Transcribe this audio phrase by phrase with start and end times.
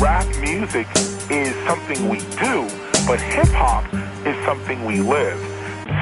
[0.00, 0.86] rap music
[1.30, 2.68] is something we do,
[3.06, 3.84] but hip hop
[4.26, 5.38] is something we live.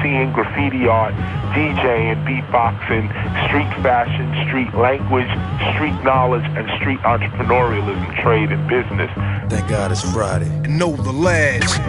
[0.03, 1.13] Seeing graffiti art,
[1.55, 3.05] DJing, beatboxing,
[3.47, 5.31] street fashion, street language,
[5.73, 9.09] street knowledge, and street entrepreneurialism, trade, and business.
[9.49, 10.49] Thank God it's Friday.
[10.65, 11.79] And Know the lads.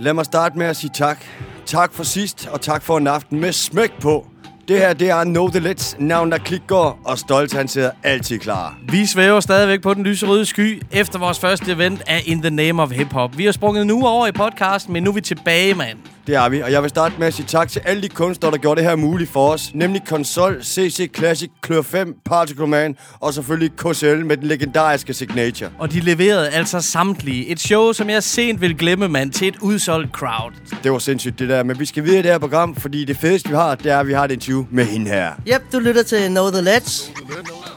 [0.00, 1.18] Lad mig starte med at sige tak.
[1.66, 4.26] Tak for sidst, og tak for en aften med smæk på.
[4.68, 8.38] Det her, det er No The Let's, navn der klikker, og Stolt, han sidder altid
[8.38, 8.78] klar.
[8.88, 12.82] Vi svæver stadigvæk på den lyserøde sky efter vores første event af In The Name
[12.82, 13.38] of Hip Hop.
[13.38, 15.98] Vi har sprunget nu over i podcasten, men nu er vi tilbage, mand.
[16.26, 18.52] Det er vi, og jeg vil starte med at sige tak til alle de kunstnere,
[18.52, 19.70] der gjorde det her muligt for os.
[19.74, 25.70] Nemlig Konsol, CC Classic, Klør 5, Particle Man og selvfølgelig KCL med den legendariske Signature.
[25.78, 27.46] Og de leverede altså samtlige.
[27.46, 30.52] Et show, som jeg sent vil glemme, mand, til et udsolgt crowd.
[30.82, 33.16] Det var sindssygt det der, men vi skal videre i det her program, fordi det
[33.16, 35.32] fedeste vi har, det er, at vi har et interview med hende her.
[35.48, 37.10] Yep, du lytter til Know The Let's.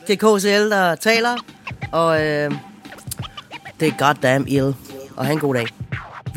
[0.07, 1.35] Det er KCL, der taler,
[1.91, 2.51] og øh,
[3.79, 4.75] det er goddamn ill.
[5.15, 5.67] Og have en god dag.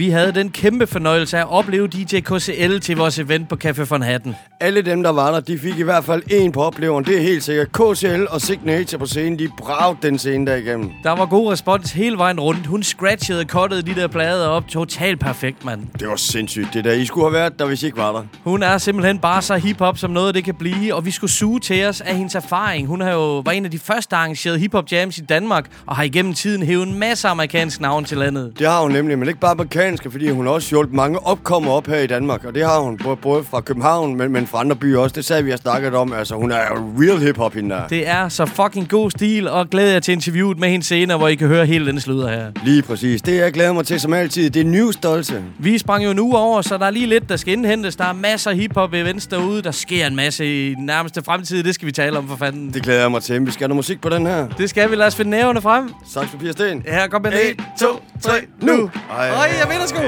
[0.00, 3.82] Vi havde den kæmpe fornøjelse af at opleve DJ KCL til vores event på Café
[3.82, 4.34] von Hatten.
[4.62, 7.04] Alle dem, der var der, de fik i hvert fald en på opleveren.
[7.04, 7.72] Det er helt sikkert.
[7.72, 10.90] KCL og Signature på scenen, de bragte den scene der igennem.
[11.02, 12.66] Der var god respons hele vejen rundt.
[12.66, 14.68] Hun scratchede og cuttede de der plader op.
[14.68, 15.80] Totalt perfekt, mand.
[16.00, 16.92] Det var sindssygt, det der.
[16.92, 18.22] I skulle have været der, hvis I ikke var der.
[18.44, 21.60] Hun er simpelthen bare så hip-hop, som noget det kan blive, og vi skulle suge
[21.60, 22.86] til os af hendes erfaring.
[22.86, 26.02] Hun har jo var en af de første, arrangerede hip-hop jams i Danmark, og har
[26.02, 28.52] igennem tiden hævet en masse amerikansk navn til landet.
[28.58, 31.86] Det har hun nemlig, men ikke bare amerikanske, fordi hun også hjulpet mange opkommer op
[31.86, 32.44] her i Danmark.
[32.44, 35.14] Og det har hun både fra København, men, men fra andre byer også.
[35.14, 36.12] Det sagde vi har snakket om.
[36.12, 37.88] Altså, hun er jo real hip-hop hende der.
[37.88, 41.28] Det er så fucking god stil, og glæder jer til interviewet med hende senere, hvor
[41.28, 42.52] I kan høre hele den sludder her.
[42.64, 43.22] Lige præcis.
[43.22, 45.42] Det jeg glæder mig til som altid, det er new stolte.
[45.58, 47.96] Vi sprang jo nu over, så der er lige lidt, der skal indhentes.
[47.96, 49.62] Der er masser af hiphop events derude.
[49.62, 51.62] Der sker en masse i den nærmeste fremtid.
[51.62, 52.74] Det skal vi tale om for fanden.
[52.74, 53.46] Det glæder jeg mig til.
[53.46, 54.48] Vi skal have noget musik på den her.
[54.48, 54.96] Det skal vi.
[54.96, 55.90] Lad os finde nævnene frem.
[56.14, 56.82] Saks, papir, sten.
[56.88, 57.38] Her kommer den.
[57.38, 57.86] 1, 2,
[58.22, 58.30] 3,
[58.62, 58.90] nu!
[59.10, 59.24] Ej,
[59.60, 59.98] jeg vinder sgu.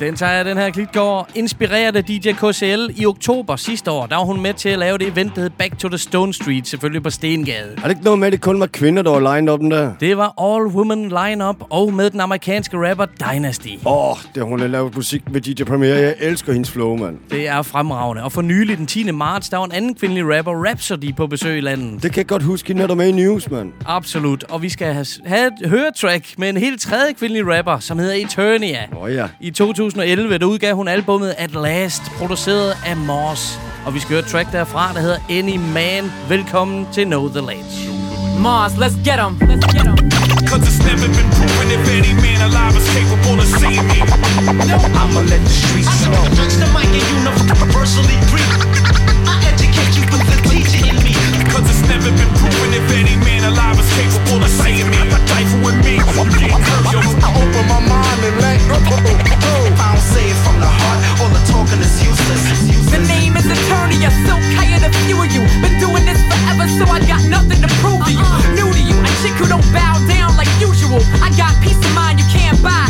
[0.00, 1.28] Den tager jeg, den her klitgård.
[1.34, 4.06] Inspireret af DJ KCL i oktober sidste år.
[4.06, 6.34] Der var hun med til at lave det event, der hed Back to the Stone
[6.34, 7.72] Street, selvfølgelig på Stengade.
[7.76, 9.70] Er det ikke noget med, at det kun var kvinder, der var lined up den
[9.70, 9.92] der?
[10.00, 13.68] Det var All Women Line-Up, og med den amerikanske rapper Dynasty.
[13.84, 15.94] Åh, oh, det hun har lavet musik med DJ Premier.
[15.94, 17.18] Jeg elsker hendes flow, mand.
[17.30, 18.22] Det er fremragende.
[18.22, 19.10] Og for nylig, den 10.
[19.10, 22.02] marts, der var en anden kvindelig rapper, Rhapsody, på besøg i landet.
[22.02, 23.72] Det kan jeg godt huske, når du er med i news, mand.
[23.86, 24.44] Absolut.
[24.44, 28.14] Og vi skal have, have et høretrack med en helt tredje kvindelig rapper, som hedder
[28.14, 28.86] Eternia.
[28.96, 29.26] Åh oh, ja.
[29.40, 29.50] I
[29.90, 33.58] 2011, der udgav hun albumet At Last, produceret af Moss.
[33.84, 36.12] Og vi skal høre et track derfra, der hedder Any Man.
[36.28, 37.76] Velkommen til Know The Ledge.
[38.46, 39.32] Mars, let's get 'em.
[39.50, 39.96] Let's get 'em.
[40.50, 43.98] Cause it's never been proven if any man alive is capable of seeing me.
[45.00, 46.24] I'ma let the streets know.
[46.38, 48.50] Touch the mic and universally agree.
[49.32, 51.12] I educate you through the teaching in me.
[51.52, 55.00] Cause it's never been proven if any man alive is capable of seeing me.
[55.32, 57.00] Rifle with me, you getting hurt, yo.
[57.26, 59.35] I open my mind and let go.
[60.56, 62.40] From the heart, all the talking is useless.
[62.88, 65.44] The name is Eternia, so hired a few of you.
[65.60, 68.24] Been doing this forever, so I got nothing to prove to you.
[68.24, 68.56] Uh-uh.
[68.56, 71.04] New to you, a chick who don't bow down like usual.
[71.20, 72.85] I got peace of mind you can't buy, it eludes you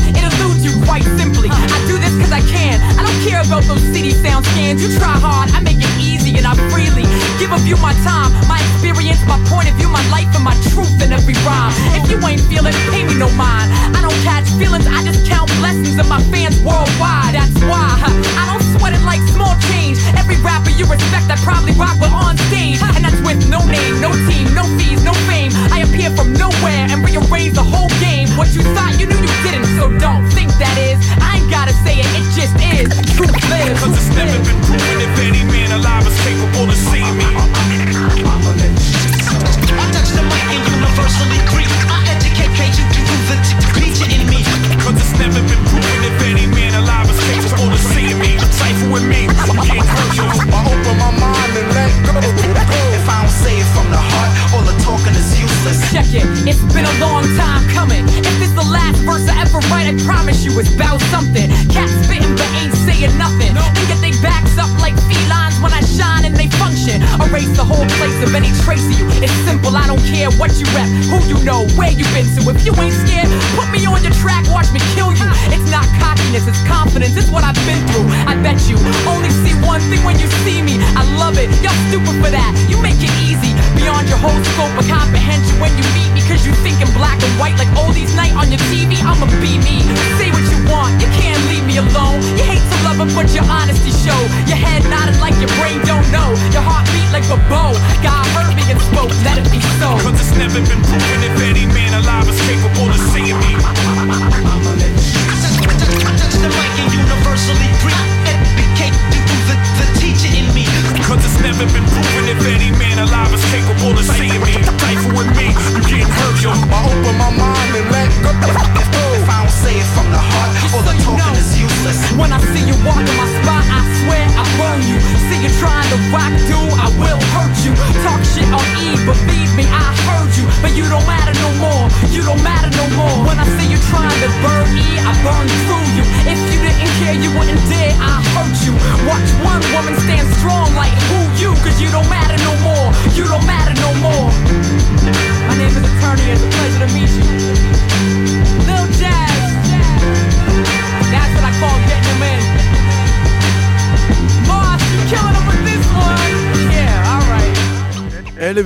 [0.86, 1.50] quite simply.
[1.50, 2.78] I do this cause I can.
[2.97, 4.80] I don't care about those city sound scans.
[4.80, 7.04] You try hard, I make it easy and I freely
[7.38, 10.56] give of you my time, my experience, my point of view, my life, and my
[10.72, 11.74] truth in every rhyme.
[11.98, 13.69] If you ain't feeling, pay me no mind.
[13.92, 17.34] I don't catch feelings, I just count blessings of my fans worldwide.
[17.34, 17.98] That's why
[18.41, 19.98] I don't sweat it like small change.
[20.16, 24.00] Every rapper you respect, I probably rock with on stage, and that's with no name,
[24.00, 24.54] no team,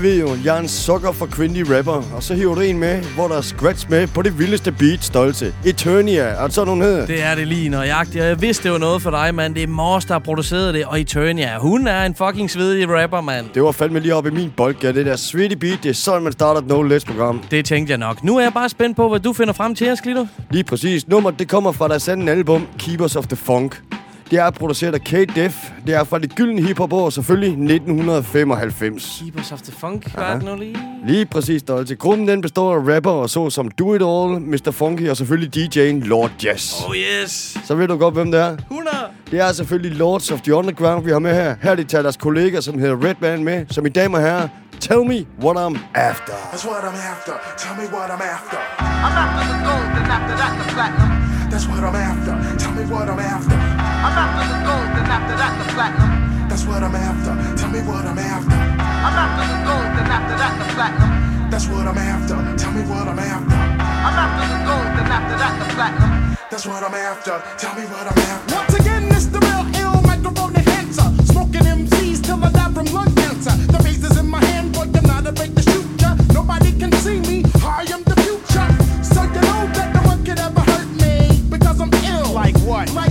[0.00, 2.60] alle ved jo, at jeg er en sukker for cringy rapper, og så hiver du
[2.60, 5.54] en med, hvor der er scratch med på det vildeste beat stolse.
[5.64, 7.06] Eternia, er det sådan, hun hedder?
[7.06, 9.54] Det er det lige nøjagtigt, og jeg vidste, det var noget for dig, mand.
[9.54, 13.20] Det er Mors, der har produceret det, og Eternia, hun er en fucking svedig rapper,
[13.20, 13.46] mand.
[13.54, 14.98] Det var fandme lige op i min boldgade, ja.
[14.98, 17.42] det der sweetie beat, det er sådan, man starter et no less program.
[17.50, 18.24] Det tænkte jeg nok.
[18.24, 20.26] Nu er jeg bare spændt på, hvad du finder frem til os, Glitter.
[20.50, 21.08] Lige præcis.
[21.08, 23.82] Nummer, det kommer fra deres anden album, Keepers of the Funk.
[24.30, 25.70] Det er produceret af Kate Def.
[25.86, 29.22] Det er fra det gyldne hiphop år, selvfølgelig 1995.
[29.22, 30.76] Keepers of the Funk, var det nu lige?
[31.06, 31.94] Lige præcis, Dolce.
[31.94, 34.70] Gruppen den består af rapper og så som Do It All, Mr.
[34.70, 36.82] Funky og selvfølgelig DJ'en Lord Jazz.
[36.88, 37.58] Oh yes!
[37.64, 38.56] Så ved du godt, hvem det er.
[38.56, 38.96] 100!
[39.30, 41.54] Det er selvfølgelig Lords of the Underground, vi har med her.
[41.62, 44.48] Her de tager deres kollega, som hedder Red Band med, som i damer og herrer,
[44.80, 46.32] Tell me what I'm after.
[46.32, 47.32] That's what I'm after.
[47.58, 48.58] Tell me what I'm after.
[48.80, 51.10] I'm after the gold, and after that the platinum.
[51.50, 52.32] That's what I'm after.
[52.58, 53.79] Tell me what I'm after.
[54.00, 56.48] I'm after the gold, then after that the platinum.
[56.48, 57.32] That's what I'm after.
[57.60, 58.56] Tell me what I'm after.
[58.56, 61.50] I'm after the gold, then after that the platinum.
[61.50, 62.36] That's what I'm after.
[62.56, 63.56] Tell me what I'm after.
[63.56, 66.36] I'm after the gold, then after that the platinum.
[66.50, 67.42] That's what I'm after.
[67.58, 68.54] Tell me what I'm after.
[68.54, 71.08] Once again, it's the real ill microphone enhancer.
[71.30, 73.54] Smoking MCs till I die from lung cancer.
[73.70, 75.86] The razor's in my hand, boy, I'm not a to shoot.
[76.32, 77.44] Nobody can see me.
[77.62, 78.68] I am the future.
[79.04, 82.32] So you know that no one could ever hurt me because I'm ill.
[82.32, 82.92] Like what?
[82.94, 83.09] Like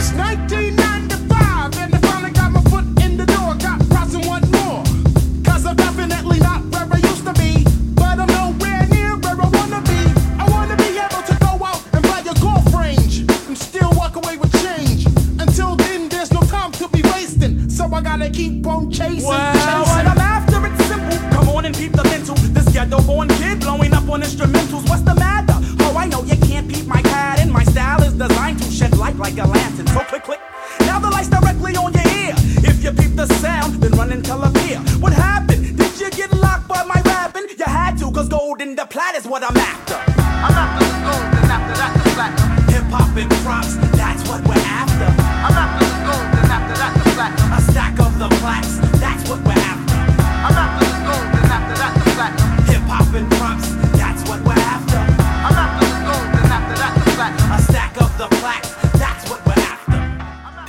[0.00, 0.18] 1990.
[0.48, 0.77] 19.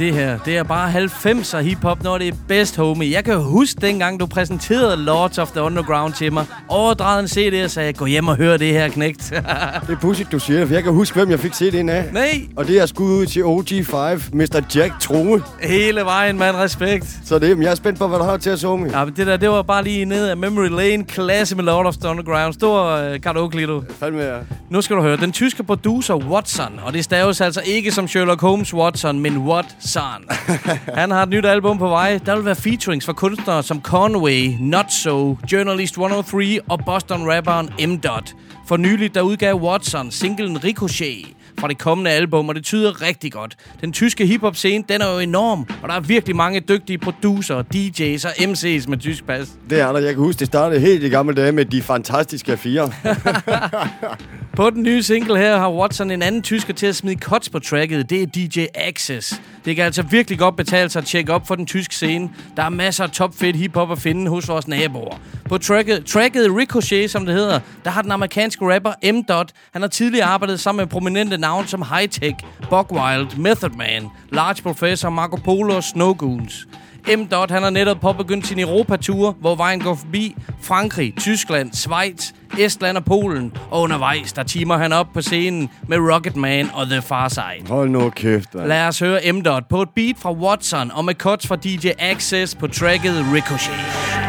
[0.09, 3.11] Det her, det er bare 90'er hiphop, når det er bedst, homie.
[3.11, 6.45] Jeg kan huske dengang, du præsenterede Lords of the Underground til mig.
[6.69, 9.23] Overdrejede en CD og sagde, gå hjem og hør det her, knægt.
[9.88, 12.05] Det er pudsigt, du siger for jeg kan huske, hvem jeg fik ind af.
[12.13, 12.41] Nej.
[12.55, 14.61] Og det er skud ud til OG5, Mr.
[14.75, 15.43] Jack True.
[15.63, 16.55] Hele vejen, mand.
[16.55, 17.19] Respekt.
[17.25, 18.97] Så det, jeg er spændt på, hvad du har til at summe.
[18.97, 21.03] Ja, men det der, det var bare lige ned af Memory Lane.
[21.03, 22.53] Klasse med Lord of the Underground.
[22.53, 23.83] Stor uh, karaoke du.
[23.99, 24.38] Fandme, ja.
[24.69, 25.17] Nu skal du høre.
[25.17, 30.25] Den tyske producer Watson, og det staves altså ikke som Sherlock Holmes Watson, men Watson.
[30.99, 32.19] Han har et nyt album på vej.
[32.25, 37.97] Der vil være featurings for kunstnere som Conway, Not So, Journalist 103 og Boston-rapperen M.
[37.99, 38.33] Dot.
[38.67, 41.25] For nyligt der udgav Watson singlen Ricochet
[41.59, 43.55] fra det kommende album, og det tyder rigtig godt.
[43.81, 48.27] Den tyske hiphop-scene, den er jo enorm, og der er virkelig mange dygtige producer, DJ's
[48.27, 49.47] og MC's med tysk pas.
[49.69, 49.99] Det er der.
[49.99, 52.91] Jeg kan huske, det startede helt i gamle dage med de fantastiske fire.
[54.59, 57.59] På den nye single her har Watson en anden tysker til at smide cuts på
[57.59, 58.09] tracket.
[58.09, 59.41] Det er DJ Access.
[59.65, 62.29] Det kan altså virkelig godt betale sig at tjekke op for den tyske scene.
[62.57, 65.19] Der er masser af topfedt hiphop at finde hos vores naboer.
[65.49, 69.23] På tracket, tracket Ricochet, som det hedder, der har den amerikanske rapper M.
[69.23, 69.51] Dot.
[69.73, 72.35] Han har tidligere arbejdet sammen med prominente navne som High Tech,
[72.69, 76.67] Bogwild, Method Man, Large Professor, Marco Polo og Snow Goons.
[77.08, 77.27] M.
[77.27, 82.98] Dot, han har netop påbegyndt sin Europatur, hvor vejen går forbi Frankrig, Tyskland, Schweiz, Estland
[82.98, 83.53] og Polen.
[83.72, 87.68] Og undervejs, der timer han op på scenen med Rocketman og The Far Side.
[87.70, 88.68] Hold nu kæft, man.
[88.68, 89.41] Lad os høre M.
[89.41, 93.79] Dot på et beat fra Watson og med cuts fra DJ Access på tracket Ricochet.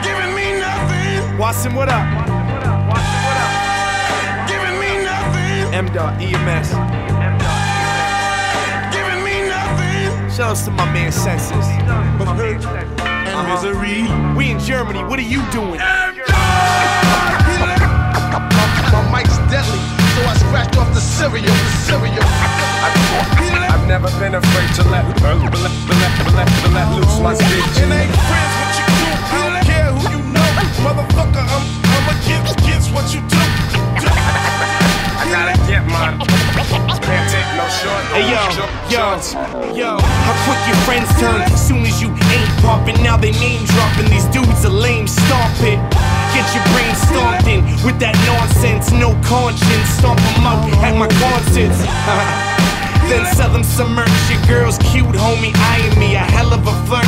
[0.03, 1.41] Giving me nothing.
[1.41, 2.05] Watson, what up?
[4.51, 5.85] Giving me nothing.
[5.85, 5.87] M.
[5.95, 7.10] Dot, EMS.
[10.41, 10.65] Nothing.
[10.65, 11.69] To my man Census.
[12.17, 14.09] But hurt and misery.
[14.37, 15.79] We in Germany, what are you doing?
[18.91, 19.81] My mic's deadly,
[20.17, 22.25] so I scratched off the cereal, the cereal.
[23.69, 27.77] I've never been afraid to let, let, let, let, let, let loose my speech.
[27.77, 29.07] It ain't friends what you do.
[29.29, 30.49] I don't care who you know.
[30.81, 33.50] Motherfucker, I'm, I'ma give kids what you do.
[35.31, 36.19] I gotta get mine.
[37.07, 38.03] Can't take no short.
[38.11, 38.51] Hey yo,
[38.91, 39.15] yo,
[39.71, 39.91] yo.
[40.03, 42.99] How quick your friends turn soon as you ain't popping.
[42.99, 44.11] Now they name dropping.
[44.11, 45.07] These dudes are lame.
[45.07, 45.79] Stomp it.
[46.35, 48.91] Get your brain stomped in with that nonsense.
[48.91, 50.03] No conscience.
[50.03, 51.79] Stomp 'em out at my concerts.
[53.07, 54.11] then sell them some merch.
[54.27, 55.55] Your girl's cute, homie.
[55.71, 57.07] Eyeing me a hell of a flirt.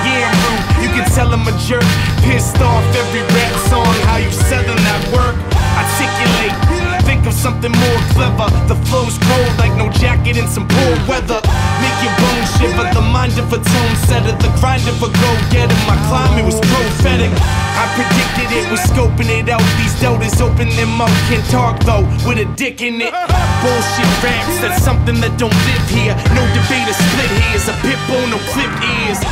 [0.00, 0.64] Yeah, I'm rude.
[0.80, 1.84] You can tell I'm a jerk.
[2.24, 3.92] Pissed off every rap song.
[4.08, 5.36] How you selling that work?
[5.76, 6.81] Articulate.
[7.22, 8.50] Think of something more clever.
[8.66, 11.38] The flow's cold like no jacket in some poor weather.
[11.78, 12.82] Make your bones shiver.
[12.90, 14.34] The mind of a tone setter.
[14.42, 15.78] The grind of a go getter.
[15.86, 17.30] My climate was prophetic.
[17.78, 18.66] I predicted it.
[18.74, 19.62] Was scoping it out.
[19.78, 21.14] These doubters open their mouth.
[21.30, 22.02] Can't talk though.
[22.26, 23.14] With a dick in it.
[23.14, 24.58] Bullshit raps.
[24.58, 26.18] That's something that don't live here.
[26.34, 27.70] No debate or split hairs.
[27.70, 29.22] A pit bull, no clipped ears.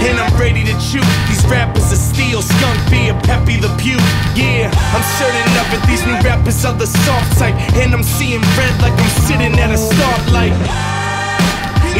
[0.00, 1.04] And I'm ready to chew.
[1.28, 4.00] These rappers are steel, skunk beer, Peppy the Pew.
[4.32, 5.82] Yeah, I'm certain of it.
[5.86, 7.54] These new rappers are the soft type.
[7.76, 10.56] And I'm seeing red like I'm sitting at a stoplight.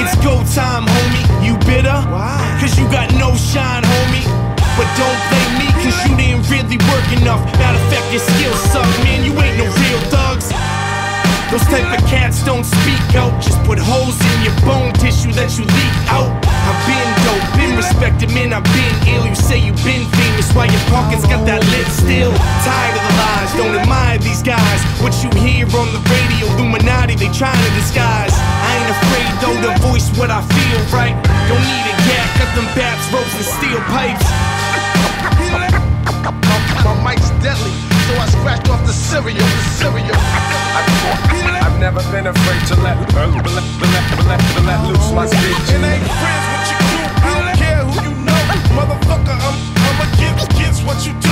[0.01, 1.27] It's go time, homie.
[1.45, 2.01] You bitter?
[2.63, 4.25] Cause you got no shine, homie.
[4.79, 7.45] But don't blame me, cause you didn't really work enough.
[7.59, 9.25] Matter of fact, your skills suck, man.
[9.25, 10.49] You ain't no real thugs.
[11.51, 13.43] Those type of cats don't speak out.
[13.43, 16.31] Just put holes in your bone tissue that you leak out.
[16.47, 17.10] I've been been
[17.81, 19.25] respected, men, I've been ill.
[19.25, 22.33] You say you've been famous, why your pockets got that lid still?
[22.61, 24.81] Tired of the lies, don't admire these guys.
[25.01, 28.37] What you hear on the radio, Illuminati, they trying to disguise.
[28.37, 31.17] I ain't afraid though to voice what I feel, right?
[31.49, 34.29] Don't need a gag, got them bats, ropes, and steel pipes.
[36.85, 37.73] My mic's deadly,
[38.05, 40.21] so I scratched off the cereal, the cereal.
[41.65, 45.65] I've never been afraid to let, let, let, let, let, let loose my speech.
[45.73, 47.40] It ain't friends what you do.
[48.51, 51.31] Motherfucker, I'm, I'ma give kids what you do.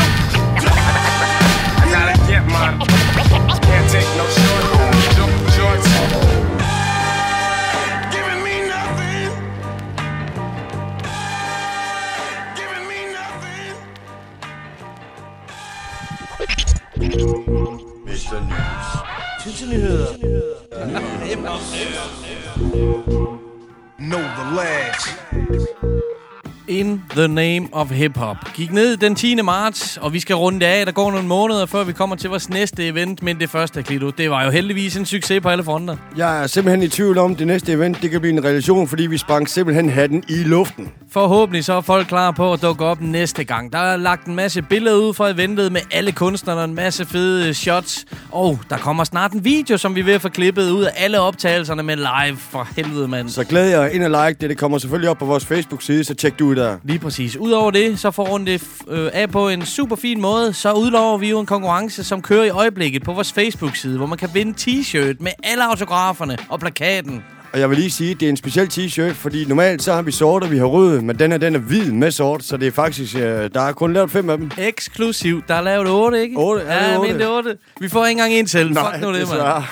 [1.81, 2.79] I gotta get mine.
[3.61, 4.65] Can't take no short,
[5.15, 5.89] short shorts.
[8.15, 9.31] Giving me nothing.
[12.55, 13.75] Giving me nothing.
[18.07, 18.39] Mr.
[18.49, 20.09] News.
[23.99, 25.98] Know the lads.
[26.69, 28.37] In the name of hip-hop.
[28.55, 29.43] Gik ned den 10.
[29.43, 30.87] marts, og vi skal runde det af.
[30.87, 33.23] Der går nogle måneder, før vi kommer til vores næste event.
[33.23, 35.97] Men det første, Klito, det var jo heldigvis en succes på alle fronter.
[36.17, 39.07] Jeg er simpelthen i tvivl om, det næste event det kan blive en relation, fordi
[39.07, 40.89] vi sprang simpelthen hatten i luften.
[41.11, 43.73] Forhåbentlig så er folk klar på at dukke op næste gang.
[43.73, 47.55] Der er lagt en masse billeder ud fra eventet med alle kunstnerne, en masse fede
[47.55, 48.05] shots.
[48.33, 51.21] Og der kommer snart en video, som vi ved at få klippet ud af alle
[51.21, 52.37] optagelserne med live.
[52.37, 53.29] For helvede, mand.
[53.29, 54.51] Så glæder jeg ind og like det.
[54.51, 56.81] Det kommer selvfølgelig op på vores Facebook-side, så tjek det lyttere.
[56.85, 57.37] Lige præcis.
[57.37, 60.53] Udover det, så får hun det øh, af på en super fin måde.
[60.53, 64.19] Så udlover vi jo en konkurrence, som kører i øjeblikket på vores Facebook-side, hvor man
[64.19, 67.23] kan vinde t-shirt med alle autograferne og plakaten.
[67.53, 70.03] Og jeg vil lige sige, at det er en speciel t-shirt, fordi normalt så har
[70.03, 72.57] vi sort, og vi har rød, men den her, den er hvid med sort, så
[72.57, 73.23] det er faktisk, øh,
[73.55, 74.51] der er kun lavet fem af dem.
[74.59, 75.43] Eksklusiv.
[75.49, 76.37] Der er lavet 8, ikke?
[76.39, 76.63] 8?
[76.63, 77.13] Er det Ja, otte?
[77.13, 77.57] mener, det er 8.
[77.81, 78.73] Vi får ikke engang en selv.
[78.73, 79.29] Nej, Fuck nu det,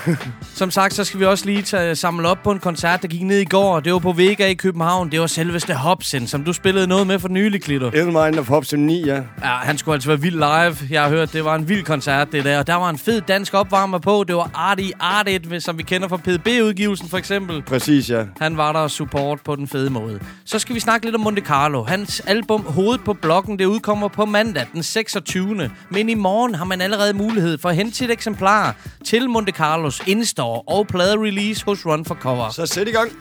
[0.07, 0.17] mand.
[0.55, 3.23] Som sagt, så skal vi også lige tage, samle op på en koncert, der gik
[3.23, 3.81] ned i går.
[3.81, 5.11] Det var på Vega i København.
[5.13, 7.91] Det var selveste Hobson, som du spillede noget med for nylig, Klitter.
[7.91, 9.15] Elmind of Hobson 9, ja.
[9.15, 10.77] Ja, han skulle altså være vild live.
[10.91, 12.59] Jeg har hørt, det var en vild koncert, det der.
[12.59, 14.25] Og der var en fed dansk opvarmer på.
[14.29, 17.63] Det var Artie Artit, som vi kender fra PDB-udgivelsen for eksempel.
[17.67, 18.25] Præcis, ja.
[18.41, 20.21] Han var der og support på den fede måde.
[20.45, 21.83] Så skal vi snakke lidt om Monte Carlo.
[21.83, 25.71] Hans album Hovedet på blokken, det udkommer på mandag den 26.
[25.91, 30.03] Men i morgen har man allerede mulighed for at hente sit eksemplar til Monte Carlos
[30.07, 32.51] Instore og plade-release hos Run for Cover.
[32.51, 33.13] Så sæt i gang.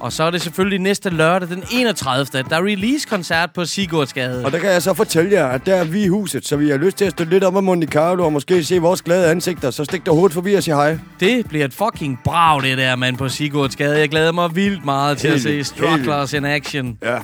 [0.00, 2.26] Og så er det selvfølgelig næste lørdag den 31.
[2.50, 4.44] Der er release-koncert på Sigurdsgade.
[4.44, 6.70] Og der kan jeg så fortælle jer, at der er vi i huset, så vi
[6.70, 9.30] har lyst til at stå lidt om af Monte Carlo og måske se vores glade
[9.30, 9.70] ansigter.
[9.70, 10.98] Så stik dig hovedet forbi og sig hej.
[11.20, 13.98] Det bliver et fucking brag, det der, mand, på Sigurdsgade.
[13.98, 16.98] Jeg glæder mig vildt meget til at se Helt- Strugglers in action.
[17.02, 17.18] Ja.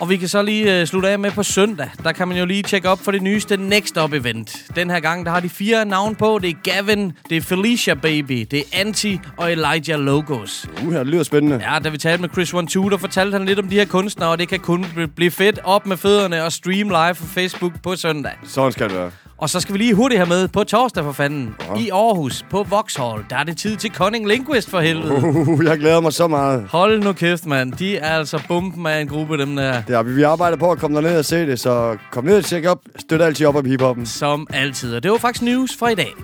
[0.00, 1.90] Og vi kan så lige uh, slutte af med på søndag.
[2.04, 4.56] Der kan man jo lige tjekke op for det nyeste Next Up event.
[4.76, 6.38] Den her gang, der har de fire navn på.
[6.42, 10.66] Det er Gavin, det er Felicia Baby, det er Anti og Elijah Logos.
[10.86, 11.64] Uh, det lyder spændende.
[11.72, 13.84] Ja, da vi talte med Chris One Two, der fortalte han lidt om de her
[13.84, 17.24] kunstnere, og det kan kun bl- blive fedt op med fødderne og stream live på
[17.26, 18.32] Facebook på søndag.
[18.44, 19.10] Sådan skal det være.
[19.42, 21.54] Og så skal vi lige hurtigt have med på torsdag for fanden.
[21.78, 25.14] I Aarhus, på Vauxhall, der er det tid til Cunning Linguist for helvede.
[25.24, 26.66] Uh, jeg glæder mig så meget.
[26.70, 27.72] Hold nu kæft, mand.
[27.72, 29.72] De er altså bomben af en gruppe, dem der.
[29.72, 30.22] Har vi.
[30.22, 32.78] Arbejder på at komme derned og se det, så kom ned og tjek op.
[32.98, 34.06] Støt altid op af hiphoppen.
[34.06, 34.96] Som altid.
[34.96, 36.14] Og det var faktisk news for i dag.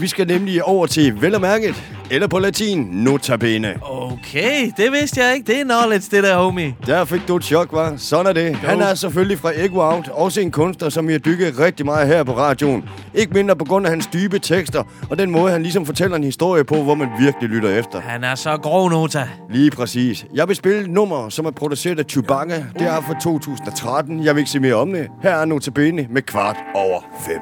[0.00, 3.74] Vi skal nemlig over til vel og mærket, eller på latin, notabene.
[3.82, 5.46] Okay, det vidste jeg ikke.
[5.46, 6.74] Det er knowledge, det der, homie.
[6.86, 7.94] Der fik du et chok, var.
[7.96, 8.56] Sådan er det.
[8.56, 12.08] Han er selvfølgelig fra Ego Out, også en kunstner, som vi har dykket rigtig meget
[12.08, 12.84] her på radioen.
[13.14, 16.24] Ikke mindre på grund af hans dybe tekster, og den måde, han ligesom fortæller en
[16.24, 18.00] historie på, hvor man virkelig lytter efter.
[18.00, 19.28] Han er så grov, Nota.
[19.50, 20.26] Lige præcis.
[20.34, 22.64] Jeg vil spille et nummer, som er produceret af Chewbacca.
[22.78, 24.24] Det er fra 2013.
[24.24, 25.06] Jeg vil ikke sige mere om det.
[25.22, 27.40] Her er notabene med kvart over fem.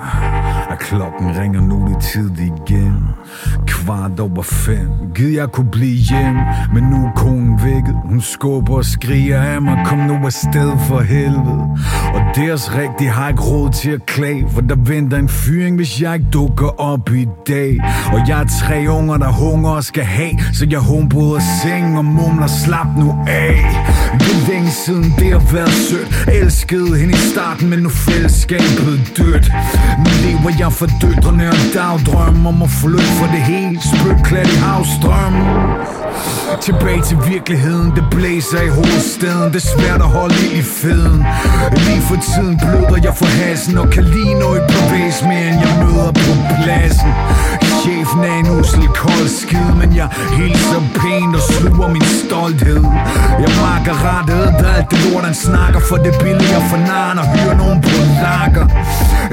[0.00, 2.94] Og klokken ringer nu det tid igen.
[3.66, 4.88] Kvart over fem.
[5.14, 6.36] Gid jeg kunne blive hjem.
[6.74, 7.96] Men nu er konen vækket.
[8.04, 9.78] Hun skubber og skriger af mig.
[9.86, 11.62] Kom nu afsted for helvede.
[12.14, 13.10] Og deres er rigtigt.
[13.10, 14.46] Har ikke råd til at klage.
[14.50, 17.80] For der venter en fyring Hvis jeg ikke dukker op i dag.
[18.12, 20.32] Og jeg er tre unger der hunger og skal have.
[20.52, 23.54] Så jeg humbreder seng og mumler Slap nu af.
[24.12, 26.28] Det er længe siden det har været sødt.
[26.28, 29.52] Elskede hende i starten Men nu fællesskabet dødt.
[29.98, 33.80] Nu lever jeg for døtrene og dagdrøm Om at flytte for det hele.
[33.92, 35.34] Spytklat i havstrøm.
[36.60, 39.52] Tilbage til virkeligheden Det blæser i hovedstaden.
[39.52, 41.24] Det er svært at holde i feden.
[41.86, 45.60] Lige for tiden bløder jeg for hasen Og kan lige nå i bevæs mere end
[45.66, 46.30] jeg møder på
[46.62, 47.10] pladsen.
[47.82, 52.82] Chefen er en usel kold skid Men jeg hilser pænt og sluger min stolthed.
[53.44, 57.18] Jeg makker rettet Der alt det lort han snakker For det er billigere for naren
[57.18, 57.88] at hyre nogen på
[58.22, 58.66] lager.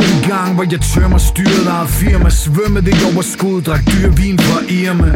[0.08, 4.60] En gang hvor jeg tømmer styret af firma Svømmede i overskud Drak dyr vin fra
[4.70, 5.12] Irma.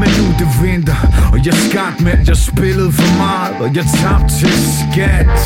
[0.00, 0.98] Men nu det vinter
[1.48, 5.38] jeg skak men jeg spillede for meget Og jeg tabte til skat.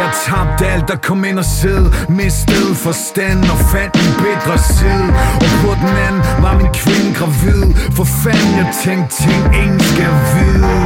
[0.00, 1.84] Jeg tabte alt der kom ind og sid.
[2.08, 5.08] Mistede forstand og fandt en bedre side.
[5.44, 7.64] Og på den anden var min kvinde gravid.
[7.96, 10.76] For fanden jeg tænkte ting ingen skal vide.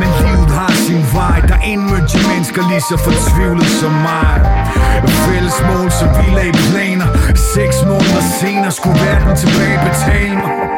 [0.00, 1.38] Men livet har sin vej.
[1.50, 4.34] Der indmødte de mennesker lige så fortvivlet som mig.
[5.24, 7.08] Fælles mål, så vi lagde planer.
[7.54, 10.77] Seks måneder senere skulle verden tilbage betale mig.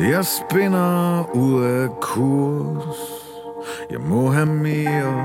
[0.00, 2.84] Jeg spinder ud af kurs.
[3.90, 5.24] Jeg må have mere.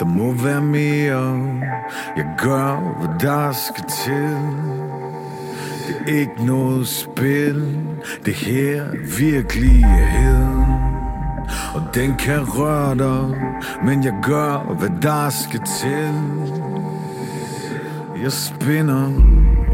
[0.00, 1.60] Der må være mere.
[2.16, 4.36] Jeg gør, hvad der skal til.
[5.88, 7.78] Det er ikke noget spil.
[8.24, 10.64] Det her er virkeligheden
[11.74, 13.36] Og den kan røre dig
[13.84, 16.14] Men jeg gør, hvad der skal til.
[18.22, 19.12] Jeg spinder,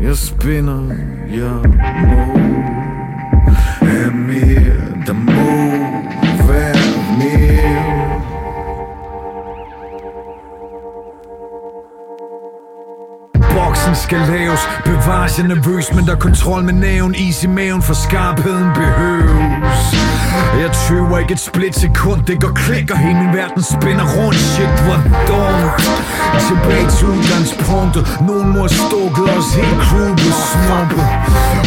[0.02, 0.94] jeg spinder,
[1.30, 1.70] jeg
[2.08, 2.77] må
[3.88, 5.78] have mere, der må.
[13.54, 14.60] Boksen skal laves.
[14.84, 17.14] Bevares jeg nervøs Men der er kontrol med næven.
[17.14, 20.07] Is i maven For skarpheden behøves.
[20.62, 24.40] Jeg tøver ikke et split sekund Det går klik Og hele min verden spinner rundt.
[24.52, 25.82] Shit hvor dumt
[26.48, 28.02] Tilbage til udgangspunktet.
[28.28, 31.04] Nogen må have stukket os helt crew på snuppet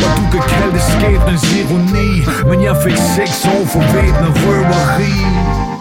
[0.06, 2.10] Og du kan kalde det skæbnens ironi.
[2.50, 5.81] Men jeg fik seks år for væbnet røveri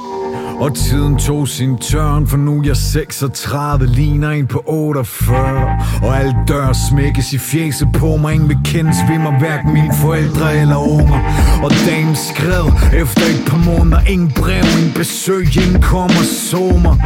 [0.60, 6.18] og tiden tog sin tørn, for nu er jeg 36, ligner en på 48 Og
[6.18, 10.56] alle dør smækkes i fjeset på mig, ingen vil kendes ved mig, hverken mine forældre
[10.60, 11.20] eller unger.
[11.64, 12.66] Og dagen skred
[13.02, 16.70] efter et par måneder, ingen brev, ingen besøg, ingen kommer sommer.
[16.70, 16.96] så mig.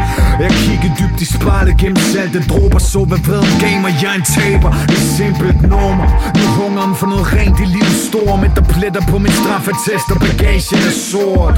[0.41, 4.19] Jeg kiggede dybt i spejlet gennem salte dråber, så hvad ved gav mig, jeg er
[4.23, 6.07] en taber, et simpelt nummer.
[6.39, 10.19] Nu hungeren for noget rent i livet stor, med der pletter på min straffetest og
[10.27, 11.57] bagagen er sort.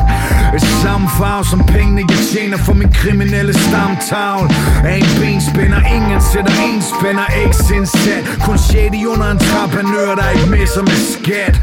[0.83, 4.46] Samme farve som penge pengene jeg tjener for min kriminelle stamtavl
[4.85, 10.31] Er en benspænder, ingen sætter en spænder Ikke sindsat, kun shady under en trapanør Der
[10.35, 11.57] ikke messer med skat.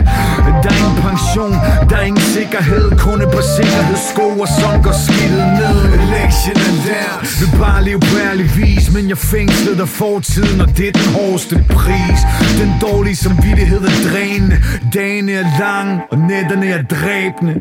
[0.64, 1.54] Der er ingen pension,
[1.90, 2.86] der er ingen sikkerhed.
[3.06, 5.78] Kun et par sikkerhedssko og sådan går skidtet ned.
[6.14, 10.78] Lektien er der vil bare leve på ærlig vis Men jeg fængslet der fortiden, og
[10.78, 12.20] det er den hårdeste pris.
[12.62, 14.58] Den dårlige samvittighed er drænende
[14.94, 17.56] Dagen er lang, og nætterne er dræbende.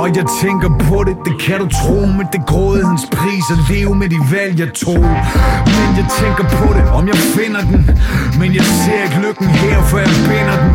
[0.00, 3.58] Og jeg tænker på det, det kan du tro Men det er grådighedens pris at
[3.70, 5.04] leve med de valg jeg tog.
[5.78, 7.80] Men jeg tænker på det, om jeg finder den.
[8.40, 10.72] Men jeg ser ikke lykken her, for jeg binder den.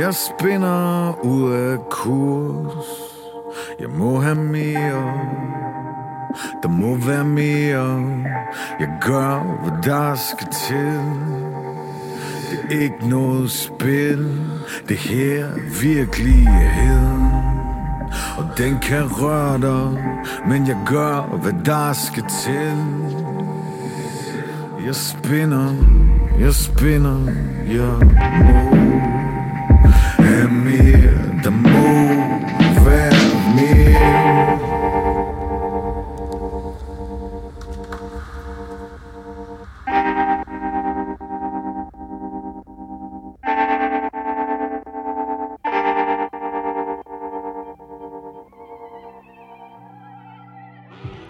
[0.00, 2.86] Jeg spinner ud af kurs.
[3.80, 5.12] Jeg må have mere.
[6.62, 8.02] Der må være mere.
[8.80, 11.45] Jeg gør, hvad der skal til
[12.70, 14.40] ikke noget spil.
[14.88, 17.26] Det her er virkeligheden.
[18.38, 20.04] Og den kan røre dig
[20.48, 22.76] Men jeg gør, hvad der skal til.
[24.86, 25.74] Jeg spinner,
[26.40, 27.32] jeg spinner
[27.68, 28.10] Jeg må.
[30.24, 32.16] Have mere Der må
[32.84, 33.12] være
[33.56, 34.45] mere.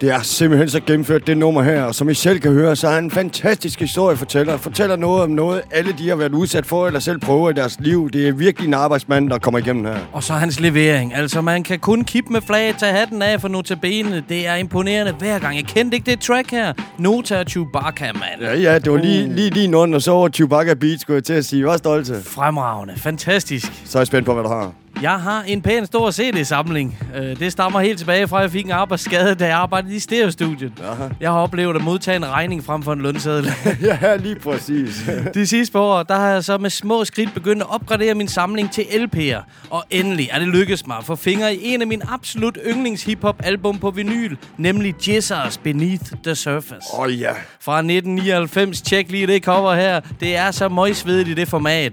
[0.01, 1.83] Det er simpelthen så gennemført, det nummer her.
[1.83, 4.57] Og som I selv kan høre, så er han en fantastisk historiefortæller.
[4.57, 7.77] Fortæller noget om noget, alle de har været udsat for, eller selv prøver i deres
[7.81, 8.11] liv.
[8.11, 9.97] Det er virkelig en arbejdsmand, der kommer igennem her.
[10.13, 11.15] Og så hans levering.
[11.15, 14.25] Altså, man kan kun kippe med flaget, tage hatten af for notabene.
[14.29, 15.57] Det er imponerende hver gang.
[15.57, 16.73] Jeg kendte ikke det track her.
[16.99, 18.41] Nota og Chewbacca, mand.
[18.41, 21.25] Ja, ja, det var lige, lige din under, og så over Chewbacca Beat, skulle jeg
[21.25, 21.67] til at sige.
[21.67, 22.23] Var stolte.
[22.25, 22.95] Fremragende.
[22.97, 23.73] Fantastisk.
[23.85, 24.73] Så er jeg spændt på, hvad du har.
[25.03, 26.99] Jeg har en pæn stor CD-samling.
[27.17, 29.99] Øh, Det stammer helt tilbage fra, at jeg fik en arbejdsskade, da jeg arbejdede i
[29.99, 30.73] stereostudiet.
[30.91, 31.05] Aha.
[31.21, 33.53] Jeg har oplevet at modtage en regning frem for en lønseddel.
[34.03, 35.05] ja, lige præcis.
[35.35, 38.29] De sidste par år, der har jeg så med små skridt begyndt at opgradere min
[38.29, 39.43] samling til LP'er.
[39.71, 43.05] Og endelig er det lykkedes mig at få fingre i en af mine absolut yndlings
[43.05, 46.87] hip-hop album på vinyl, nemlig Jizzers Beneath the Surface.
[46.95, 47.31] Åh oh, ja.
[47.61, 50.01] Fra 1999, tjek lige det cover her.
[50.21, 51.93] Det er så møgsvedigt i det format.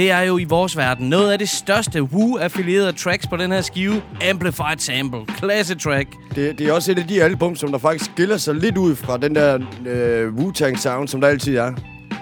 [0.00, 3.60] Det er jo i vores verden noget af det største Woo-affilierede tracks på den her
[3.60, 4.02] skive.
[4.30, 5.20] Amplified Sample.
[5.38, 6.08] Classic track.
[6.34, 8.96] Det, det er også et af de album, som der faktisk skiller sig lidt ud
[8.96, 11.72] fra den der øh, Wu-Tang sound, som der altid er.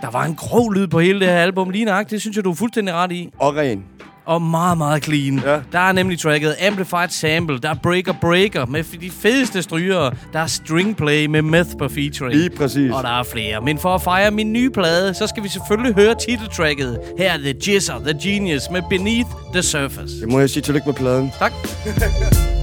[0.02, 1.70] Der var en grov lyd på hele det her album.
[1.70, 3.30] Lige nøjagtigt, det synes jeg, du er fuldstændig ret i.
[3.38, 3.84] Og ren.
[4.28, 5.42] Og meget, meget clean.
[5.44, 5.58] Ja.
[5.72, 7.58] Der er nemlig tracket Amplified Sample.
[7.58, 10.12] Der er Breaker Breaker med de fedeste strygere.
[10.32, 12.34] Der er String Play med Meth på featuring.
[12.36, 12.92] Lige præcis.
[12.92, 13.60] Og der er flere.
[13.60, 16.98] Men for at fejre min nye plade, så skal vi selvfølgelig høre titeltracket.
[17.18, 20.20] Her er The Jizzer, The Genius med Beneath the Surface.
[20.20, 21.32] Det må jeg sige tillykke med pladen.
[21.38, 21.52] Tak.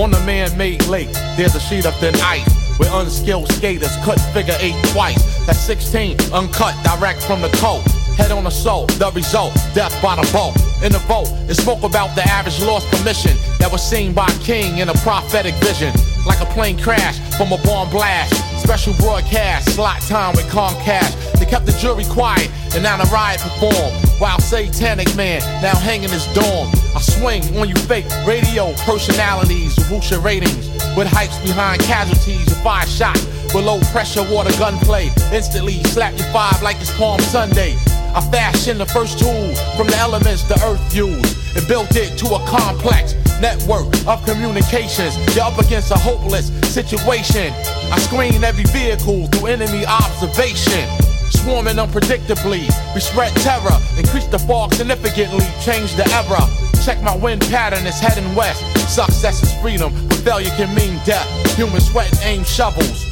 [0.00, 4.56] On a man-made lake, there's a sheet of thin ice where unskilled skaters cut figure
[4.58, 5.20] eight twice.
[5.44, 7.86] That's 16, uncut, direct from the coast.
[8.16, 10.56] Head on a soul, the result, death by the boat.
[10.82, 14.78] In the vote, it spoke about the average lost commission that was seen by King
[14.78, 15.92] in a prophetic vision.
[16.24, 18.32] Like a plane crash from a bomb blast.
[18.58, 21.38] Special broadcast, slot time with Comcast.
[21.38, 24.09] They kept the jury quiet, and now the riot performed.
[24.20, 26.68] While Satanic Man now hanging his dorm.
[26.94, 29.74] I swing on you fake radio personalities
[30.22, 30.68] ratings.
[30.94, 33.16] With hypes behind casualties, if I shot
[33.54, 35.08] with low pressure water gunplay.
[35.32, 37.76] Instantly slap your five like it's Palm Sunday.
[38.14, 42.34] I fashioned the first tool from the elements the earth used and built it to
[42.34, 45.16] a complex network of communications.
[45.34, 47.54] You're up against a hopeless situation.
[47.90, 51.09] I screen every vehicle through enemy observation.
[51.30, 56.42] Swarming unpredictably, we spread terror, increase the fog significantly, change the era.
[56.84, 58.62] Check my wind pattern, it's heading west.
[58.88, 61.26] Success is freedom, but failure can mean death.
[61.56, 63.06] Human sweat and aim shovels.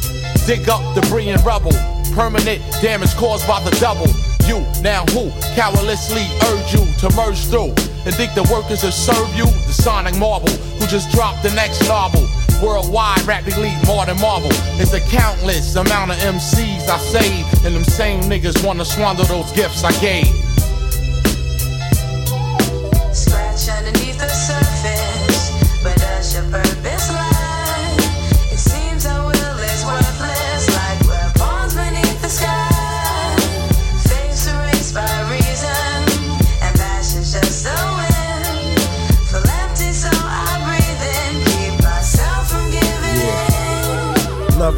[0.46, 1.72] Dig up debris and rubble.
[2.14, 4.08] Permanent damage caused by the double.
[4.48, 7.72] You, now who, cowardice urge you to merge through
[8.04, 9.44] and think the workers will serve you?
[9.44, 12.27] The sonic marvel who just dropped the next novel.
[12.62, 14.50] Worldwide, rap elite more than Marvel.
[14.80, 19.50] It's a countless amount of MCs I saved, and them same niggas wanna squander those
[19.52, 20.47] gifts I gave.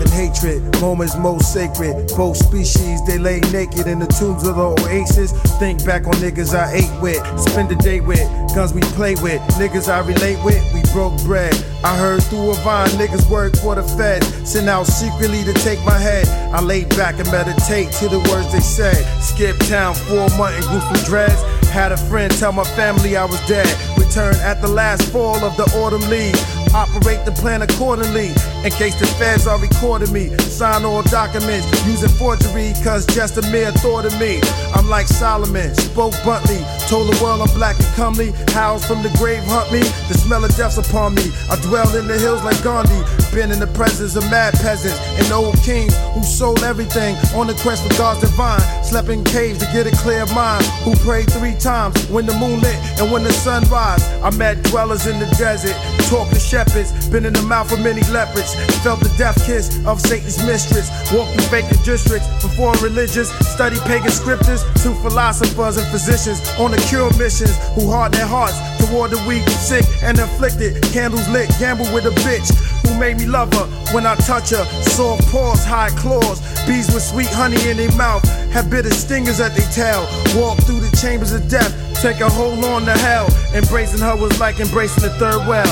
[0.00, 2.10] And hatred, moments most sacred.
[2.16, 5.32] Both species, they lay naked in the tombs of the oasis.
[5.58, 9.42] Think back on niggas I ate with, spend the day with, guns we play with,
[9.60, 10.62] niggas I relate with.
[10.72, 11.52] We broke bread.
[11.84, 14.26] I heard through a vine, niggas work for the feds.
[14.48, 16.26] Sent out secretly to take my head.
[16.54, 18.96] I laid back and meditate to the words they said.
[19.20, 21.42] Skip town, four mutton, grew from dreads.
[21.68, 23.68] Had a friend tell my family I was dead.
[23.98, 26.40] Return at the last fall of the autumn leaves.
[26.74, 28.32] Operate the plan accordingly
[28.64, 30.29] in case the feds are recording me.
[30.38, 34.40] Sign all documents using forgery, cause just a mere thought of me.
[34.75, 38.33] I'm like Solomon, spoke bluntly, told the world I'm black and comely.
[38.53, 41.31] Howls from the grave hunt me, the smell of death's upon me.
[41.49, 43.01] I dwell in the hills like Gandhi,
[43.35, 47.55] been in the presence of mad peasants and old kings who sold everything on the
[47.55, 48.61] quest for God's divine.
[48.85, 52.61] Slept in caves to get a clear mind, who prayed three times when the moon
[52.61, 54.03] lit and when the sun rise.
[54.23, 55.77] I met dwellers in the desert,
[56.08, 60.00] talked to shepherds, been in the mouth of many leopards, felt the death kiss of
[60.00, 65.86] Satan's mistress, walked through vacant districts for foreign religions, studied pagan scriptures to philosophers and
[65.88, 70.82] physicians on the cure missions who harden their hearts toward the weak, sick, and afflicted.
[70.92, 72.50] Candles lit, gamble with a bitch
[72.86, 74.64] who made me love her when I touch her.
[74.82, 79.54] Soft paws, high claws, bees with sweet honey in their mouth, have bitter stingers at
[79.54, 80.02] their tail.
[80.40, 83.28] Walk through the chambers of death, take a hold on to hell.
[83.54, 85.66] Embracing her was like embracing the third well.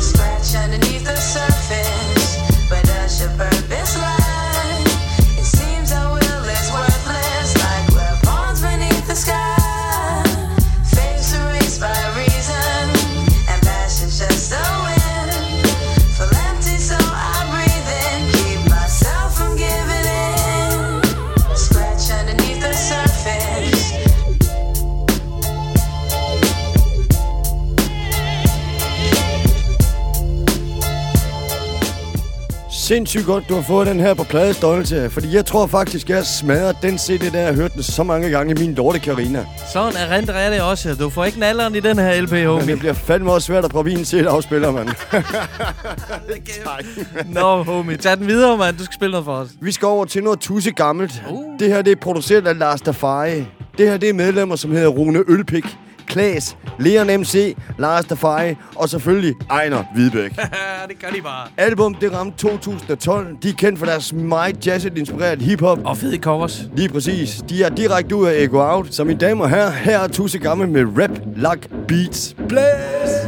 [0.00, 1.91] Scratch underneath the surface,
[32.92, 36.72] Sindssygt godt, du har fået den her på pladestolte, fordi jeg tror faktisk, jeg smadrer
[36.72, 37.38] den CD der.
[37.38, 39.46] Jeg har hørt den så mange gange i min lorte Karina.
[39.72, 40.94] Sådan er rent er det også.
[40.94, 42.66] Du får ikke nalderen i den her LP, Men homie.
[42.66, 44.88] det bliver fandme også svært at prøve en CD-afspiller, mand.
[47.40, 47.96] Nå, homie.
[47.96, 48.76] Tag den videre, mand.
[48.76, 49.48] Du skal spille noget for os.
[49.60, 51.22] Vi skal over til noget tusse gammelt.
[51.30, 51.58] Uh.
[51.58, 53.44] Det her det er produceret af Lars Dafari.
[53.78, 55.64] Det her det er medlemmer, som hedder Rune Ølpik,
[56.12, 60.30] Klaas, Leon MC, Lars Dafari og selvfølgelig Ejner Hvidbæk.
[60.88, 61.48] det gør de bare.
[61.56, 63.36] Album det ramte 2012.
[63.42, 65.78] De er kendt for deres meget jazzet inspireret hiphop.
[65.84, 66.68] Og fede covers.
[66.76, 67.44] Lige præcis.
[67.48, 68.94] De er direkte ud af Ego Out.
[68.94, 72.36] Så mine damer og herrer, her er Tusse Gammel med Rap Lock Beats.
[72.48, 73.21] Blaze!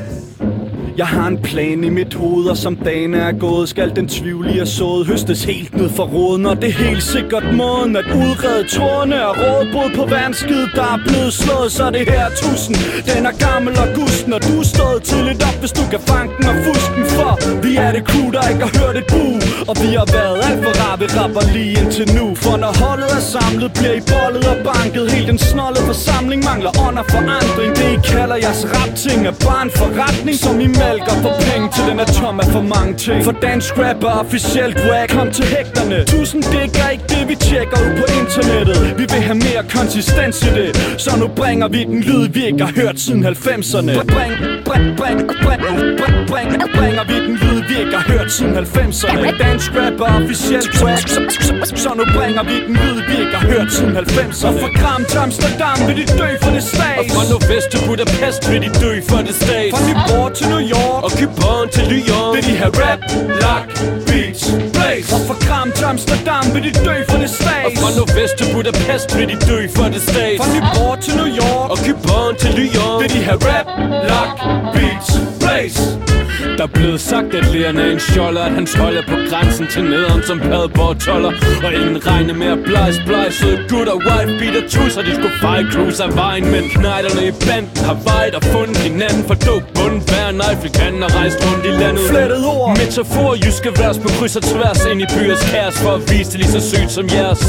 [0.97, 4.67] Jeg har en plan i mit hoved, og som dagen er gået, skal den tvivlige
[4.67, 6.47] såd sået høstes helt ned for roden.
[6.47, 11.01] Og det er helt sikkert måden at udrede tårne og rådbrud på vandskid, der er
[11.07, 11.73] blevet slået.
[11.73, 12.77] Så det her tusind,
[13.11, 16.31] den er gammel og gusten, og du er stået tidligt op, hvis du kan fange
[16.37, 17.03] den og fusken.
[17.17, 17.31] For
[17.65, 19.25] vi er det crew, der ikke har hørt et bu,
[19.71, 22.27] og vi har været alt for rappe rapper lige indtil nu.
[22.45, 25.05] For når holdet er samlet, bliver I bollet og banket.
[25.15, 27.71] Helt en snollet forsamling mangler ånd og forandring.
[27.79, 31.83] Det I kalder jeres rap-ting er bare en forretning, som I malker for penge til
[31.91, 33.25] den er tom af for mange ting.
[33.25, 35.99] For dansk rap er officielt whack, kom til hægterne.
[36.15, 38.79] Tusind dækker ikke det, vi tjekker ud på internettet.
[38.99, 40.71] Vi vil have mere konsistens i det,
[41.05, 43.93] så nu bringer vi den lyd, vi ikke har hørt siden 90'erne.
[44.17, 44.35] Bring,
[44.69, 45.61] bring, bring, bring,
[46.01, 47.44] bring, bring, bringer vi den
[47.75, 52.05] vi ikke har hørt siden 90'erne Dansk rap er officielt track så, så, så nu
[52.17, 55.79] bringer vi den lyd, vi ikke har hørt siden 90'erne Og fra Kram til Amsterdam
[55.87, 56.99] vil de dø for det stat.
[57.01, 59.71] Og fra Nordvest til Budapest vil de dø for det stat.
[59.75, 61.01] Fra Nyborg til New York.
[61.07, 62.31] Og Kypern til Lyon.
[62.37, 63.01] Vil de have rap,
[63.43, 63.67] lock,
[64.09, 64.43] beats,
[64.75, 65.09] blaze.
[65.15, 67.65] Og fra Kram til Amsterdam vil de dø for det stat.
[67.67, 70.37] Og fra Nordvest til Budapest vil de dø for det stat.
[70.41, 71.69] Fra Nyborg til New York.
[71.73, 72.97] Og Kypern til Lyon.
[73.03, 73.67] Vil have rap,
[74.11, 74.37] lock,
[74.75, 75.11] beats,
[75.41, 76.15] blaze.
[76.59, 79.67] Der er blevet sagt, at Leon er en skjolder At hans hold er på grænsen
[79.67, 81.33] til nederen som Padborg toller
[81.65, 85.37] Og ingen regner med at blejs, blejs Søde gut og wife beater tusser De skulle
[85.41, 86.45] fejre cruise af vejen.
[86.55, 89.23] Men knejderne i banden har vejet og fundet hinanden.
[89.29, 92.03] For dog bunden hver en Eiffelkanden og rejst rundt i landet.
[92.11, 94.81] Flettet ord Metafor, jyske vers på kryds og tværs.
[94.91, 97.43] Ind i byers kaos for at vise det lige så sygt som jeres.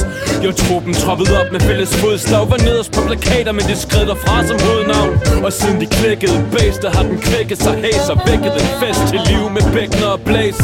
[0.43, 2.43] Jo, truppen troppede op med fælles fodslag.
[2.53, 5.11] Var nederst på plakater, men det skred derfra som hovednavn.
[5.45, 9.01] Og siden de knækkede base, der har den knækket sig hæs Og vækket en fest
[9.11, 10.57] til liv med bækner og blæs.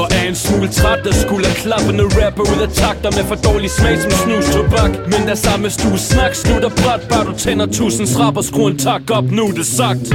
[0.00, 3.70] Og er en smule træt af skulder klappende rapper ud af takter Med for dårlig
[3.70, 4.92] smag som snus tobak.
[5.12, 8.78] Men der samme stue snak slutter bræt Bare du tænder tusind strap og skru en
[8.78, 10.06] tak op, nu er det sagt.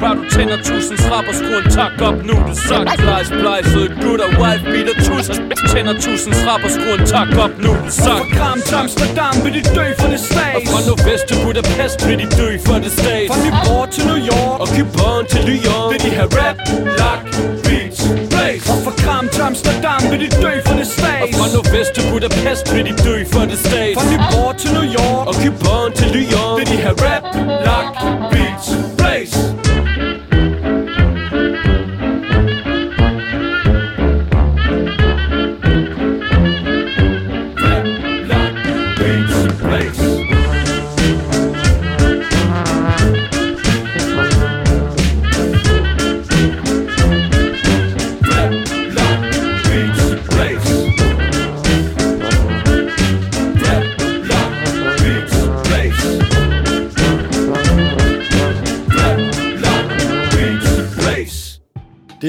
[0.00, 3.66] Bare du tænder tusind strap og skru en tak op, nu det sagt Blejs, blejs,
[3.72, 5.36] sød gut og wife beater tusind.
[5.72, 8.26] Tænder tusind strap og skru en tak op, nu det sagt.
[8.30, 10.54] Fra Kram til Amsterdam vil de dø for det stat.
[10.56, 13.26] Og fra Nordvest til Budapest vil de dø for det stat.
[13.30, 14.56] Fra Nyborg til New York.
[14.62, 15.86] Og Kypern til Lyon.
[15.92, 16.56] Vil de have rap,
[17.00, 17.22] lock,
[17.66, 18.00] beats,
[18.32, 21.20] blaze Og fra Kram til Amsterdam vil de dø for det stat.
[21.24, 23.94] Og fra Nordvest til Budapest vil de dø for det stat.
[23.96, 25.24] Fra Nyborg til New York.
[25.30, 26.33] Og Kypern til Lyon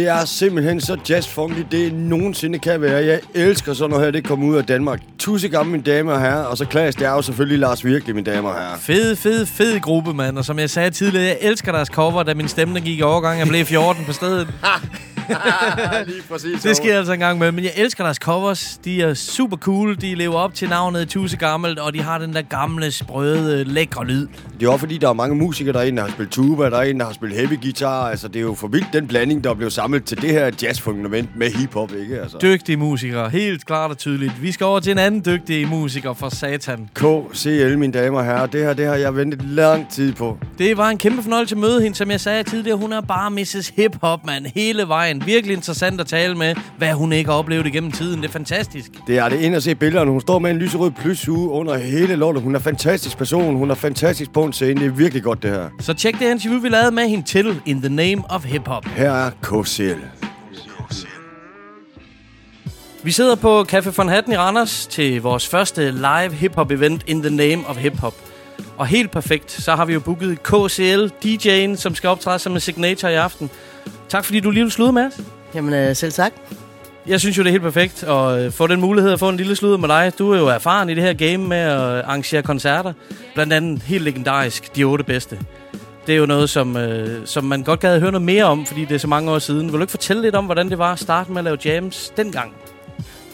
[0.06, 3.06] Det er simpelthen så jazzfunky, det nogensinde kan være.
[3.06, 5.02] Jeg elsker sådan noget her, det kommer ud af Danmark.
[5.20, 6.44] Tusind gamle, mine damer og herrer.
[6.44, 8.78] Og så Klaas, det er jo selvfølgelig Lars Virkelig, mine damer og herrer.
[8.78, 10.38] Fed, fed, fed gruppe, mand.
[10.38, 13.40] Og som jeg sagde tidligere, jeg elsker deres cover, da min stemme gik i overgang.
[13.40, 14.48] Jeg blev 14 på stedet.
[16.08, 16.62] Lige præcis.
[16.62, 17.52] Det sker altså en gang med.
[17.52, 18.80] Men jeg elsker deres covers.
[18.86, 20.02] De er super cool.
[20.02, 21.80] De lever op til navnet Tuse Gammelt.
[21.80, 24.28] Og de har den der gamle, sprøde, lækre lyd.
[24.60, 26.70] Det er også fordi, der er mange musikere, der er en, der har spillet tuba,
[26.70, 28.10] der er en, der har spillet heavy guitar.
[28.10, 31.30] Altså, det er jo for vildt, den blanding, der blev samlet til det her jazzfundament
[31.36, 32.22] med hiphop, ikke?
[32.22, 32.38] Altså.
[32.42, 33.30] Dygtige musikere.
[33.30, 34.42] Helt klart og tydeligt.
[34.42, 36.90] Vi skal over til en anden dygtig musiker for satan.
[36.94, 38.46] KCL, mine damer og herrer.
[38.46, 40.38] Det her, det har jeg ventet lang tid på.
[40.58, 41.98] Det var en kæmpe fornøjelse at møde hende.
[41.98, 43.74] Som jeg sagde tidligere, hun er bare Mrs.
[43.76, 44.46] Hip Hop, mand.
[44.56, 45.15] Hele vejen.
[45.26, 48.22] Virkelig interessant at tale med, hvad hun ikke har oplevet igennem tiden.
[48.22, 48.92] Det er fantastisk.
[49.08, 50.12] Det er det ind at se billederne.
[50.12, 52.44] Hun står med en lyserød plyshue under hele lortet.
[52.44, 53.56] Hun er en fantastisk person.
[53.56, 54.82] Hun er fantastisk på en scene.
[54.82, 55.70] Det er virkelig godt, det her.
[55.80, 58.86] Så tjek det interview, vi lavede med hende til In the Name of Hip Hop.
[58.86, 60.00] Her er KCL.
[63.04, 67.22] Vi sidder på Café von Hatten i Randers til vores første live hip-hop event In
[67.22, 68.14] the Name of Hip Hop.
[68.78, 72.60] Og helt perfekt, så har vi jo booket KCL, DJ'en, som skal optræde som en
[72.60, 73.50] signature i aften.
[74.16, 75.20] Tak fordi du lige vil slude med os.
[75.56, 76.34] Jamen, øh, selv tak.
[77.08, 79.38] Jeg synes jo, det er helt perfekt at øh, få den mulighed at få en
[79.38, 80.14] lille sludder med dig.
[80.20, 82.94] Du er jo erfaren i det her game med at arrangere koncerter.
[83.34, 85.40] Blandt andet helt legendarisk, de otte bedste.
[86.08, 88.86] Det er jo noget, som, øh, som man godt gad høre noget mere om, fordi
[88.86, 89.68] det er så mange år siden.
[89.68, 92.14] Vil du ikke fortælle lidt om, hvordan det var at starte med at lave jams
[92.18, 92.54] dengang?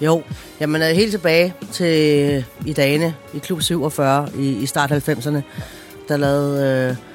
[0.02, 0.24] Jo,
[0.60, 5.42] jamen øh, helt tilbage til øh, i dagene i Klub 47 i, i start 90'erne,
[6.08, 7.11] der lavede øh,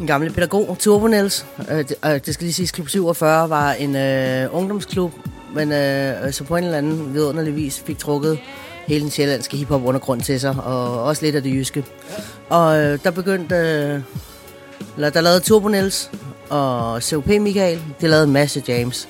[0.00, 1.46] en gamle pædagog, Turbo Niels.
[1.70, 5.12] Øh, det, øh, det skal lige siges, Klub 47 var en øh, ungdomsklub,
[5.54, 8.38] men øh, så på en eller anden vidunderlig vis fik trukket
[8.86, 11.84] hele den sjællandske hiphop undergrund til sig, og også lidt af det jyske.
[12.48, 14.00] Og øh, der begyndte, øh,
[14.96, 16.10] eller der lavede Turbo Niels
[16.50, 19.08] og COP Michael, de lavede en masse jams,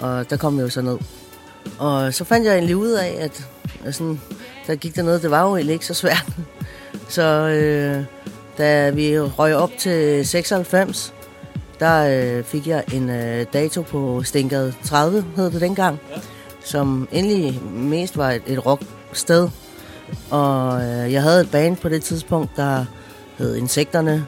[0.00, 0.98] og der kom vi jo så ned.
[1.78, 3.46] Og så fandt jeg egentlig ud af, at
[3.84, 4.20] altså, sådan,
[4.66, 6.26] der gik der noget, det var jo egentlig ikke så svært.
[7.08, 8.04] Så øh,
[8.58, 11.14] da vi røg op til 96,
[11.80, 16.20] der øh, fik jeg en øh, dato på Stinkade 30, hed det dengang, ja.
[16.64, 19.48] som endelig mest var et, et rocksted.
[20.30, 22.84] Og øh, jeg havde et band på det tidspunkt, der
[23.38, 24.26] hed Insekterne,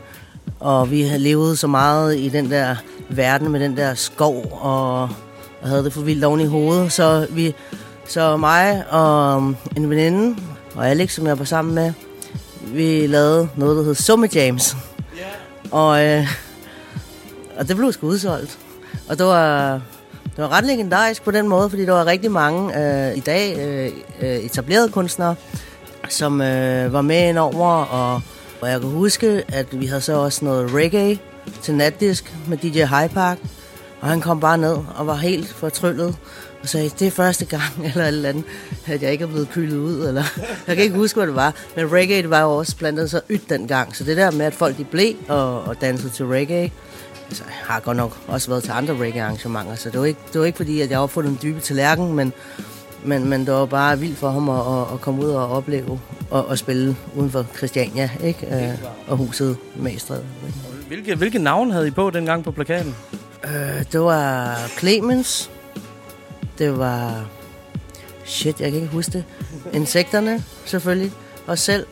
[0.60, 2.76] og vi havde levet så meget i den der
[3.08, 5.02] verden med den der skov, og,
[5.62, 6.92] og havde det for vildt oven i hovedet.
[6.92, 7.54] Så, vi,
[8.08, 10.36] så mig og en veninde,
[10.74, 11.92] og Alex, som jeg var sammen med,
[12.66, 14.76] vi lavede noget, der hed Summe Jams.
[15.70, 16.26] Og, øh,
[17.58, 18.58] og det blev sgu udsolgt.
[19.08, 19.72] Og det var,
[20.36, 23.56] det var ret legendarisk på den måde, fordi der var rigtig mange øh, i dag
[23.58, 25.34] øh, øh, etablerede kunstnere,
[26.08, 28.20] som øh, var med ind over, og,
[28.60, 31.18] og jeg kan huske, at vi havde så også noget reggae
[31.62, 33.38] til natdisk med DJ High Park,
[34.00, 36.16] og han kom bare ned og var helt fortryllet
[36.66, 38.44] og sagde, det er første gang, eller et eller andet,
[38.86, 40.22] at jeg ikke er blevet kylet ud, eller
[40.66, 41.54] jeg kan ikke huske, hvad det var.
[41.76, 44.78] Men reggae, var jo også blandet så ydt dengang, så det der med, at folk
[44.78, 46.72] de blev og, og dansede til reggae,
[47.28, 50.40] altså, jeg har godt nok også været til andre reggae-arrangementer, så det var ikke, det
[50.40, 52.32] var ikke fordi, at jeg var på den dybe tallerken, men,
[53.04, 56.00] men, men det var bare vildt for ham at, at, at komme ud og opleve
[56.30, 58.46] og, og spille uden for Christiania, ikke?
[58.46, 60.20] Øh, og huset Magstred.
[60.88, 62.94] Hvilke, hvilke navn havde I på dengang på plakaten?
[63.44, 65.50] Øh, det var Clemens.
[66.58, 67.24] Det var...
[68.24, 69.24] Shit, jeg kan ikke huske det.
[69.72, 71.12] Insekterne, selvfølgelig.
[71.46, 71.86] Og selv.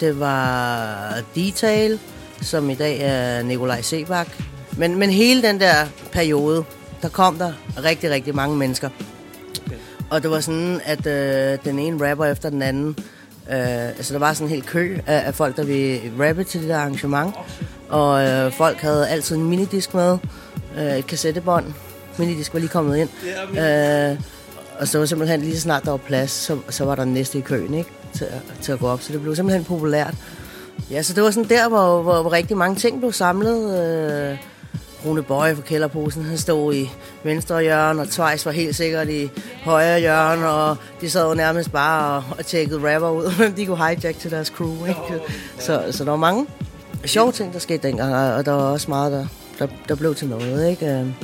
[0.00, 1.98] Det var Detail,
[2.42, 4.28] som i dag er Nikolaj Sebak.
[4.76, 5.74] Men, men hele den der
[6.12, 6.64] periode,
[7.02, 7.52] der kom der
[7.84, 8.88] rigtig, rigtig mange mennesker.
[10.10, 12.96] Og det var sådan, at øh, den ene rapper efter den anden...
[13.50, 16.60] Øh, altså, der var sådan en hel kø af, af folk, der ville rappe til
[16.60, 17.34] det der arrangement.
[17.88, 20.18] Og øh, folk havde altid en minidisk med.
[20.78, 21.74] Øh, et kassettebånd.
[22.18, 23.08] Minidisk var lige kommet ind.
[24.12, 24.20] Øh,
[24.80, 27.12] og så var simpelthen lige så snart der var plads, så, så var der den
[27.12, 27.90] næste i køen, ikke?
[28.14, 29.02] Til, at- til at gå op.
[29.02, 30.14] Så det blev simpelthen populært.
[30.90, 33.78] Ja, så det var sådan der, hvor, hvor, hvor rigtig mange ting blev samlet.
[34.32, 34.36] Øh,
[35.06, 36.90] Rune Bøje fra Kælderposen, han stod i
[37.24, 39.30] venstre hjørne, og Twice var helt sikkert i
[39.64, 43.66] højre hjørne, og de sad jo nærmest bare og, og tjekkede rapper ud, hvem de
[43.66, 44.84] kunne hijack til deres crew.
[44.86, 45.00] Ikke?
[45.58, 46.46] Så, så der var mange
[47.04, 49.26] sjove ting, der skete dengang, og og der var også meget, der,
[49.58, 50.70] der, der blev til noget.
[50.70, 51.14] Ikke?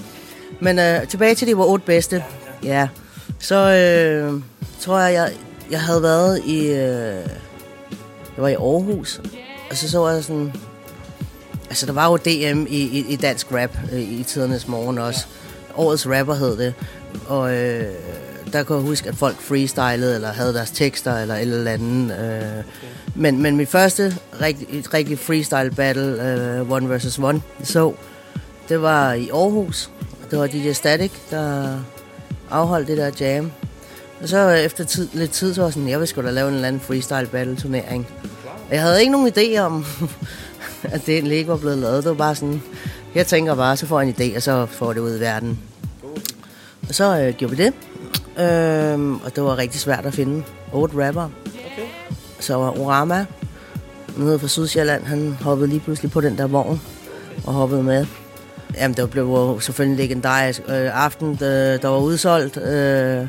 [0.61, 2.25] Men øh, tilbage til de var otte bedste.
[2.63, 2.89] Ja,
[3.39, 4.43] så øh,
[4.81, 5.33] tror jeg, jeg,
[5.71, 6.67] jeg havde været i...
[6.67, 7.29] Øh,
[8.37, 9.21] jeg var i Aarhus,
[9.71, 10.53] og så så var jeg sådan...
[11.69, 15.27] Altså, der var jo DM i, i, i dansk rap øh, i tidernes morgen også.
[15.77, 16.75] Årets rapper hed det.
[17.27, 17.95] Og øh,
[18.53, 22.17] der kunne jeg huske, at folk freestylede, eller havde deres tekster, eller et eller andet.
[22.19, 22.65] Øh.
[23.15, 27.93] Men, men mit første rigtig, rigtig freestyle battle, øh, One versus One, så,
[28.69, 29.91] det var i Aarhus.
[30.31, 31.79] Det var DJ Static, der
[32.51, 33.53] afholdt det der jam.
[34.23, 36.49] Og så efter tid, lidt tid, så var jeg sådan, jeg vil sgu da lave
[36.49, 38.07] en eller anden freestyle battle turnering.
[38.69, 39.85] Og jeg havde ikke nogen idé om,
[40.95, 42.05] at det egentlig ikke var blevet lavet.
[42.05, 42.63] Det var bare sådan,
[43.15, 45.59] jeg tænker bare, så får jeg en idé, og så får det ud i verden.
[46.89, 47.73] Og så øh, gjorde vi det.
[48.45, 51.29] Øhm, og det var rigtig svært at finde otte rapper.
[51.47, 51.89] Okay.
[52.41, 53.27] Så var Orama,
[54.17, 56.81] nede fra Sydsjælland, han hoppede lige pludselig på den der vogn
[57.47, 58.07] og hoppede med.
[58.79, 60.61] Jamen, det blev jo selvfølgelig legendarisk.
[60.69, 62.57] Øh, aften, der, der var udsolgt.
[62.57, 63.27] Øh,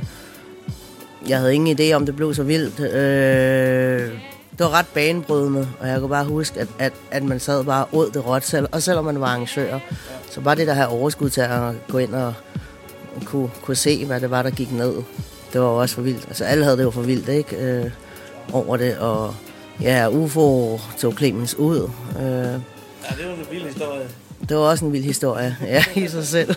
[1.27, 2.79] jeg havde ingen idé om, det blev så vildt.
[2.79, 4.09] Øh,
[4.51, 7.85] det var ret banebrydende, og jeg kan bare huske, at, at, at man sad bare
[7.91, 9.79] ud det råt selv, og selvom man var arrangør.
[10.31, 12.33] Så bare det der her overskud til at gå ind og
[13.25, 14.93] kunne, kunne se, hvad det var, der gik ned.
[15.53, 16.25] Det var også for vildt.
[16.27, 17.55] Altså alle havde det jo for vildt, ikke?
[17.57, 17.91] Øh,
[18.53, 19.35] over det, og
[19.81, 21.89] ja, UFO tog Clemens ud.
[22.19, 22.25] Øh,
[23.11, 24.07] Ja, det var en vild historie
[24.49, 26.55] det var også en vild historie, ja, i sig selv.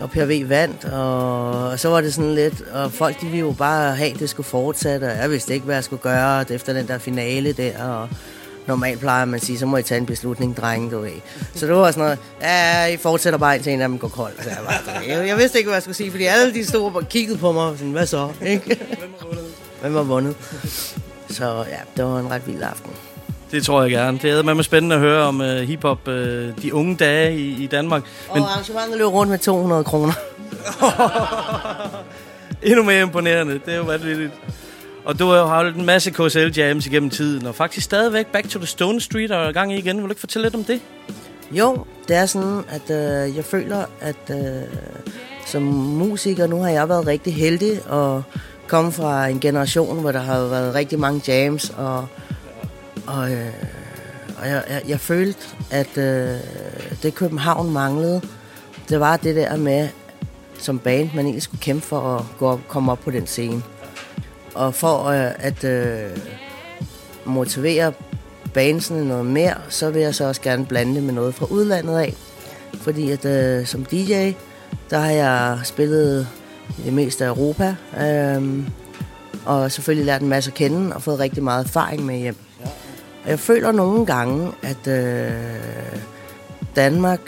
[0.00, 3.96] Og PRV vandt, og så var det sådan lidt, og folk de ville jo bare
[3.96, 6.88] have, at det skulle fortsætte, og jeg vidste ikke, hvad jeg skulle gøre efter den
[6.88, 8.08] der finale der, og
[8.66, 11.10] normalt plejer man at sige, så må I tage en beslutning, drenge, du ved.
[11.54, 14.32] Så det var sådan noget, ja, I fortsætter bare indtil en af dem går kold.
[14.42, 16.94] Så jeg, bare, jeg, jeg vidste ikke, hvad jeg skulle sige, fordi alle de stod
[16.94, 18.80] og kiggede på mig, og sådan, hvad så, ikke?
[19.80, 20.36] Hvem har vundet?
[21.30, 22.90] Så ja, det var en ret vild aften.
[23.52, 24.18] Det tror jeg gerne.
[24.22, 26.14] Det er med spændende at høre om uh, hiphop, uh,
[26.62, 28.02] de unge dage i, i Danmark.
[28.34, 28.42] Men...
[28.42, 30.12] Og arrangementet løb rundt med 200 kroner.
[32.62, 33.52] endnu mere imponerende.
[33.52, 34.32] Det er jo vanvittigt.
[35.04, 38.48] Og du har jo holdt en masse KSL jams igennem tiden, og faktisk stadigvæk Back
[38.48, 39.96] to the Stone Street og gang i igen.
[39.96, 40.80] Vil du ikke fortælle lidt om det?
[41.50, 44.62] Jo, det er sådan, at øh, jeg føler, at øh,
[45.46, 48.22] som musiker, nu har jeg været rigtig heldig og
[48.66, 52.06] komme fra en generation, hvor der har været rigtig mange jams, og,
[53.06, 53.52] og, øh,
[54.38, 55.40] og jeg, jeg, jeg følte,
[55.70, 56.36] at øh,
[57.02, 58.20] det København manglede,
[58.88, 59.88] det var det der med,
[60.58, 63.62] som band, man egentlig skulle kæmpe for at gå op, komme op på den scene.
[64.54, 66.10] Og for øh, at øh,
[67.24, 67.92] motivere
[68.54, 71.98] bandsene noget mere, så vil jeg så også gerne blande det med noget fra udlandet
[71.98, 72.14] af.
[72.74, 74.32] Fordi at øh, som DJ,
[74.90, 76.28] der har jeg spillet
[76.78, 77.74] i det meste af Europa.
[78.00, 78.64] Øh,
[79.44, 82.36] og selvfølgelig lært en masse at kende og fået rigtig meget erfaring med hjem.
[83.24, 85.32] Og jeg føler nogle gange, at øh,
[86.76, 87.20] Danmark,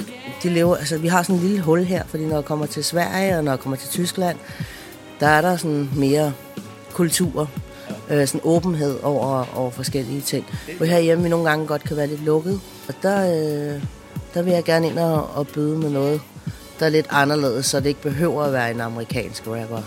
[0.43, 2.85] de lever, altså vi har sådan en lille hul her, fordi når jeg kommer til
[2.85, 4.39] Sverige og når jeg kommer til Tyskland,
[5.21, 6.33] der er der sådan mere
[6.93, 7.51] kultur,
[8.11, 10.47] øh, sådan åbenhed over, over forskellige ting.
[10.77, 12.61] Hvor herhjemme vi nogle gange godt kan være lidt lukket.
[12.89, 13.83] Og der, øh,
[14.35, 16.21] der vil jeg gerne ind og, og byde med noget,
[16.81, 19.83] der er lidt anderledes, så det ikke behøver at være en amerikansk rapper.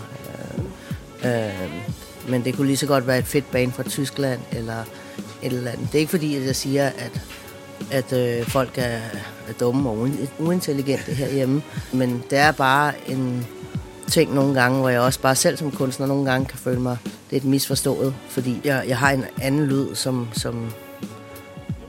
[1.24, 1.70] Øh, øh,
[2.28, 4.84] men det kunne lige så godt være et fedt band fra Tyskland, eller
[5.42, 5.86] et eller andet.
[5.86, 7.20] Det er ikke fordi, at jeg siger, at,
[7.90, 8.98] at øh, folk er,
[9.48, 10.08] er dumme og
[10.38, 11.62] uintelligente herhjemme,
[11.92, 13.46] men det er bare en
[14.08, 16.96] ting nogle gange, hvor jeg også bare selv som kunstner nogle gange kan føle mig
[17.30, 20.70] lidt misforstået, fordi jeg, jeg har en anden lyd, som, som,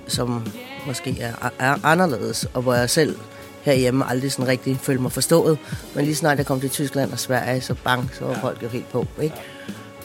[0.08, 0.48] som
[0.88, 3.18] måske er, er anderledes, og hvor jeg selv
[3.62, 5.58] herhjemme aldrig sådan rigtig følte mig forstået.
[5.96, 8.42] Men lige snart jeg kom til Tyskland og Sverige, så bang, så var ja.
[8.42, 9.36] folk jo helt på, ikke?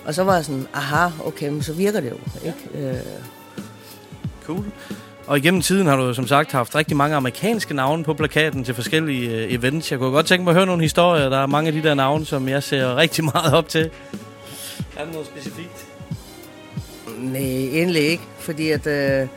[0.05, 2.89] Og så var jeg sådan, aha, okay, men så virker det jo, ikke?
[2.89, 3.01] Øh,
[4.47, 4.65] Cool.
[5.27, 8.75] Og igennem tiden har du som sagt haft rigtig mange amerikanske navne på plakaten til
[8.75, 9.91] forskellige øh, events.
[9.91, 11.29] Jeg kunne godt tænke mig at høre nogle historier.
[11.29, 13.91] Der er mange af de der navne, som jeg ser rigtig meget op til.
[14.97, 15.87] Er der noget specifikt?
[17.19, 18.87] Nej, egentlig ikke, fordi at...
[18.87, 19.29] Øh,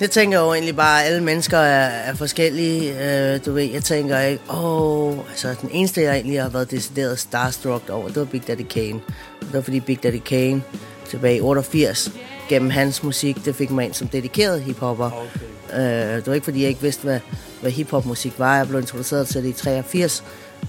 [0.00, 2.92] jeg tænker jo egentlig bare, at alle mennesker er, er forskellige.
[3.34, 7.18] Øh, du ved, jeg tænker ikke, åh, altså den eneste, jeg egentlig har været decideret
[7.18, 9.00] starstruck over, det var Big Daddy Kane.
[9.40, 10.62] Det var fordi Big Daddy Kane
[11.08, 12.12] tilbage i 88,
[12.48, 15.10] gennem hans musik, det fik mig ind som dedikeret hiphopper.
[15.10, 16.10] Okay.
[16.10, 17.20] Øh, det var ikke fordi, jeg ikke vidste, hvad,
[17.60, 18.56] hvad hiphop-musik var.
[18.56, 20.24] Jeg blev introduceret til det i 83.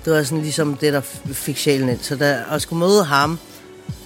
[0.06, 1.02] Det var sådan ligesom det, der
[1.34, 2.00] fik sjælen ind.
[2.00, 3.40] Så da jeg skulle møde ham,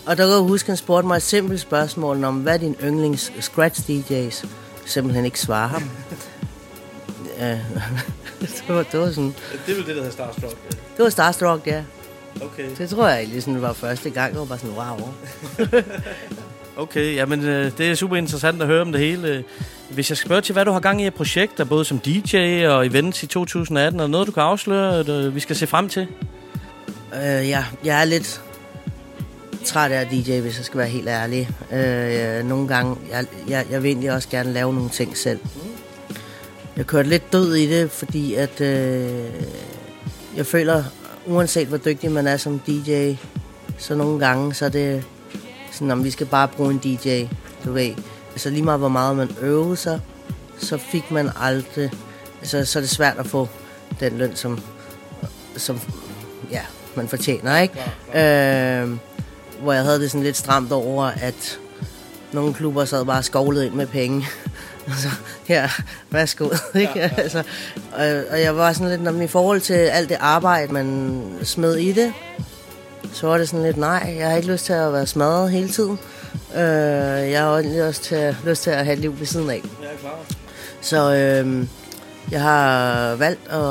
[0.05, 3.31] og der kan jeg huske, han spurgte mig et simpelt spørgsmål om, hvad din yndlings
[3.39, 4.47] scratch DJ's?
[4.85, 5.83] Simpelthen ikke svare ham.
[7.39, 7.51] Ja,
[8.39, 9.33] det, var, det var sådan...
[9.67, 10.57] Det vel det, der hedder Starstruck.
[10.97, 11.83] Det var Starstruck, ja.
[12.41, 12.69] Okay.
[12.77, 14.31] Det tror jeg sådan, var første gang.
[14.31, 15.09] Det var bare sådan, wow.
[16.77, 19.43] Okay, jamen øh, det er super interessant at høre om det hele.
[19.89, 22.65] Hvis jeg skal spørge til, hvad du har gang i af projekter, både som DJ
[22.65, 25.67] og events i 2018, er der noget, du kan afsløre, at øh, vi skal se
[25.67, 26.07] frem til?
[27.15, 28.41] Øh, ja, jeg er lidt
[29.65, 31.49] træt af DJ, hvis jeg skal være helt ærlig.
[31.73, 35.39] Øh, nogle gange, jeg, jeg, jeg vil egentlig også gerne lave nogle ting selv.
[36.77, 39.09] Jeg kørte lidt død i det, fordi at øh,
[40.37, 40.83] jeg føler,
[41.25, 43.13] uanset hvor dygtig man er som DJ,
[43.77, 45.03] så nogle gange, så er det
[45.73, 47.25] sådan, om vi skal bare bruge en DJ,
[47.65, 47.93] du ved.
[48.31, 49.99] Altså lige meget hvor meget man øver sig,
[50.57, 51.91] så fik man aldrig,
[52.39, 53.49] altså så er det svært at få
[53.99, 54.59] den løn, som,
[55.57, 55.79] som
[56.51, 56.61] ja,
[56.95, 57.73] man fortjener, ikke?
[58.09, 58.97] Øh,
[59.61, 61.59] hvor jeg havde det sådan lidt stramt over, at
[62.31, 64.27] nogle klubber sad bare skovlet ind med penge.
[64.87, 65.07] altså,
[65.47, 65.69] her,
[66.09, 66.91] værsgo, ikke?
[66.95, 67.09] Ja, ja.
[67.17, 67.43] Altså,
[67.93, 71.75] og, og jeg var sådan lidt, når i forhold til alt det arbejde, man smed
[71.75, 72.13] i det,
[73.13, 75.69] så var det sådan lidt, nej, jeg har ikke lyst til at være smadret hele
[75.69, 75.99] tiden.
[76.55, 76.61] Øh,
[77.31, 79.61] jeg har også lyst til, lyst til at have et liv ved siden af.
[79.81, 80.19] Ja, klar.
[80.81, 81.67] Så øh,
[82.31, 83.61] jeg har valgt at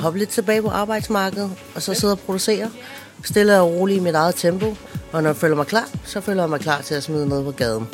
[0.00, 2.70] hoppe lidt tilbage på arbejdsmarkedet, og så sidde og producere.
[3.24, 4.76] Stille og roligt i mit eget tempo.
[5.12, 7.44] Og når jeg føler mig klar, så føler jeg mig klar til at smide noget
[7.44, 7.88] på gaden.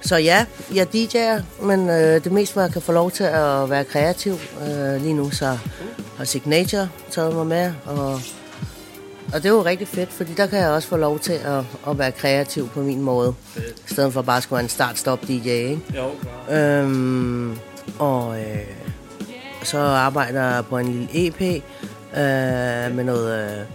[0.00, 3.70] Så ja, jeg DJ'er, men øh, det mest, hvor jeg kan få lov til at
[3.70, 4.32] være kreativ.
[4.62, 5.58] Øh, lige nu så
[6.18, 8.12] har Signature taget mig med, og,
[9.32, 11.64] og det er jo rigtig fedt, fordi der kan jeg også få lov til at,
[11.88, 13.34] at være kreativ på min måde.
[13.56, 15.80] I stedet for bare at skulle være en start-stop DJ, ikke?
[15.96, 16.10] Jo,
[16.48, 16.80] klar.
[16.80, 17.58] Øhm,
[17.98, 18.66] og øh,
[19.62, 23.66] så arbejder jeg på en lille EP øh, med noget øh,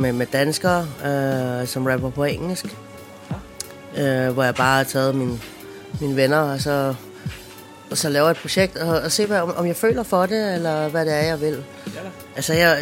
[0.00, 2.64] med, med danskere, øh, som rapper på engelsk.
[3.96, 5.40] Øh, hvor jeg bare har taget mine,
[6.00, 6.94] mine venner, og så,
[7.92, 10.54] og så laver et projekt, og, og se, hvad, om, om jeg føler for det,
[10.54, 11.64] eller hvad det er, jeg vil.
[11.94, 12.00] Ja.
[12.36, 12.78] Altså, jeg,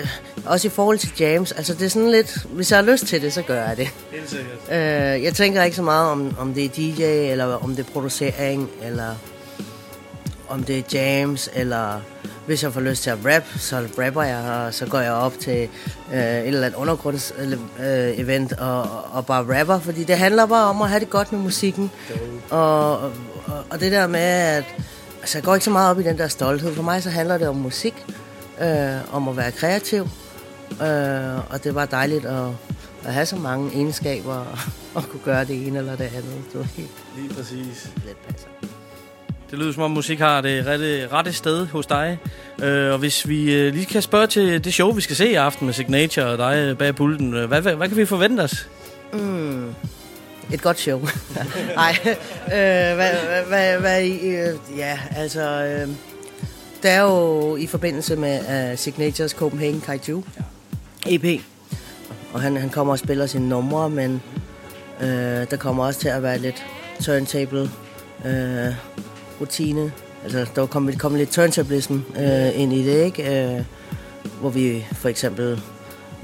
[0.47, 3.23] også i forhold til jams, altså det er sådan lidt, hvis jeg har lyst til
[3.23, 3.89] det, så gør jeg det.
[4.11, 4.59] Helt sikkert.
[4.71, 7.93] Øh, jeg tænker ikke så meget om, om det er DJ, eller om det er
[7.93, 9.15] producering, eller
[10.49, 12.01] om det er jams, eller
[12.47, 15.33] hvis jeg får lyst til at rap, så rapper jeg, og så går jeg op
[15.41, 15.69] til
[16.13, 20.89] øh, et eller andet undergrunds-event og, og bare rapper, fordi det handler bare om at
[20.89, 21.91] have det godt med musikken.
[22.51, 23.13] Og, og,
[23.71, 24.65] og det der med, at
[25.21, 26.75] altså, jeg går ikke så meget op i den der stolthed.
[26.75, 27.95] For mig så handler det om musik,
[28.63, 30.03] øh, om at være kreativ,
[30.83, 32.47] øh, og det var dejligt at,
[33.05, 34.59] at have så mange egenskaber og,
[34.95, 36.35] og kunne gøre det ene eller det andet.
[36.53, 37.91] Det var helt Lige præcis.
[38.07, 38.49] let passer.
[39.51, 42.19] Det lyder som om musik har det rette, rette sted hos dig.
[42.63, 45.35] Øh, og hvis vi øh, lige kan spørge til det show, vi skal se i
[45.35, 47.35] aften med Signature og dig øh, bag pulten.
[47.35, 48.69] øh, Hvad, hvad, hvad kan vi forvente os?
[50.53, 50.99] Et godt show.
[51.77, 55.89] Nej, øh, hvad, hvad, hvad, hvad, øh, ja, altså, øh,
[56.83, 60.25] der er jo i forbindelse med uh, Signatures Copenhagen Kaiju
[61.07, 61.43] EP,
[62.33, 64.23] og han, han kommer og spiller sine numre, men
[65.01, 65.09] øh,
[65.51, 66.67] der kommer også til at være lidt
[67.01, 67.71] turntable
[68.25, 68.75] øh,
[69.41, 69.93] rutine.
[70.23, 73.55] Altså, der kommer kom lidt turntablism øh, ind i det, ikke?
[73.57, 73.65] Øh,
[74.41, 75.63] hvor vi for eksempel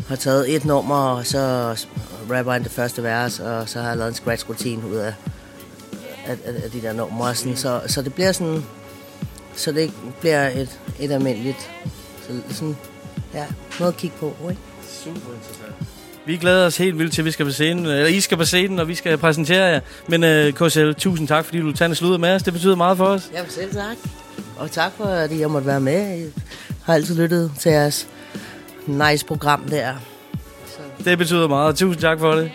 [0.09, 1.75] har taget et nummer, og så
[2.31, 5.15] rapper han det første vers, og så har jeg lavet en scratch-rutine ud af,
[6.27, 7.35] af, af, af de der numre.
[7.35, 8.63] Sådan, så, så det bliver sådan
[9.57, 11.71] så det ikke bliver et, et almindeligt.
[12.29, 12.77] Så sådan,
[13.35, 13.45] ja,
[13.79, 14.63] noget at kigge på, ikke?
[15.05, 15.75] Super interessant.
[16.27, 17.87] Vi glæder os helt vildt til, at vi skal på scenen.
[17.87, 19.81] Eller I skal på scenen, og vi skal præsentere jer.
[20.09, 22.43] Men uh, KSL, tusind tak, fordi du tager en sludder med os.
[22.43, 23.31] Det betyder meget for os.
[23.35, 23.97] Jamen selv tak.
[24.57, 26.19] Og tak for, at jeg måtte være med.
[26.19, 26.27] Jeg
[26.83, 28.09] har altid lyttet til jeres
[28.87, 29.95] nice program der.
[31.05, 31.77] Det betyder meget.
[31.77, 32.51] Tusind tak for det.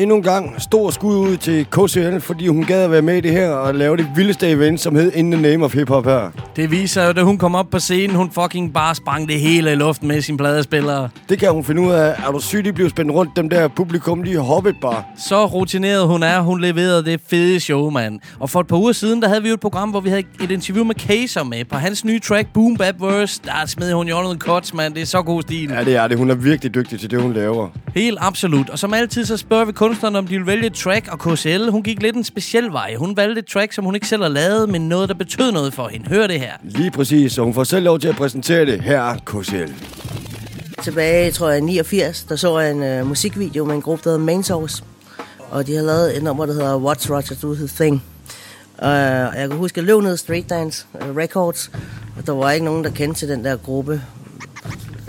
[0.00, 3.20] Endnu en gang stor skud ud til KCL, fordi hun gad at være med i
[3.20, 6.04] det her og lave det vildeste event, som hed In the Name of Hip Hop
[6.04, 6.30] her.
[6.56, 9.72] Det viser jo, da hun kom op på scenen, hun fucking bare sprang det hele
[9.72, 11.08] i luften med sine pladespillere.
[11.28, 12.14] Det kan hun finde ud af.
[12.26, 15.02] Er du syg, de blev spændt rundt, dem der publikum, de hoppet bare.
[15.18, 18.20] Så rutineret hun er, hun leverede det fede show, mand.
[18.38, 20.22] Og for et par uger siden, der havde vi jo et program, hvor vi havde
[20.42, 21.64] et interview med Kaser med.
[21.64, 24.94] På hans nye track, Boom Bap Verse, der smed hun jo noget cuts, mand.
[24.94, 25.70] Det er så god stil.
[25.70, 26.18] Ja, det er det.
[26.18, 27.68] Hun er virkelig dygtig til det, hun laver.
[27.94, 28.70] Helt absolut.
[28.70, 31.70] Og som altid, så spørger vi kunstneren, om de vil vælge et track, og KCL,
[31.70, 32.94] hun gik lidt en speciel vej.
[32.94, 35.74] Hun valgte et track, som hun ikke selv har lavet, men noget, der betød noget
[35.74, 36.08] for hende.
[36.08, 36.52] Hør det her.
[36.64, 38.80] Lige præcis, så hun får selv lov til at præsentere det.
[38.80, 39.72] Her er KCL.
[40.82, 44.10] Tilbage, tror jeg, i 89, der så jeg en uh, musikvideo med en gruppe, der
[44.10, 44.84] hedder Main Source.
[45.50, 47.94] Og de har lavet et nummer, der hedder What's Roger Do His Thing.
[48.78, 51.70] Uh, og jeg kan huske, at jeg løb ned Street Dance uh, Records,
[52.18, 54.02] og der var ikke nogen, der kendte til den der gruppe.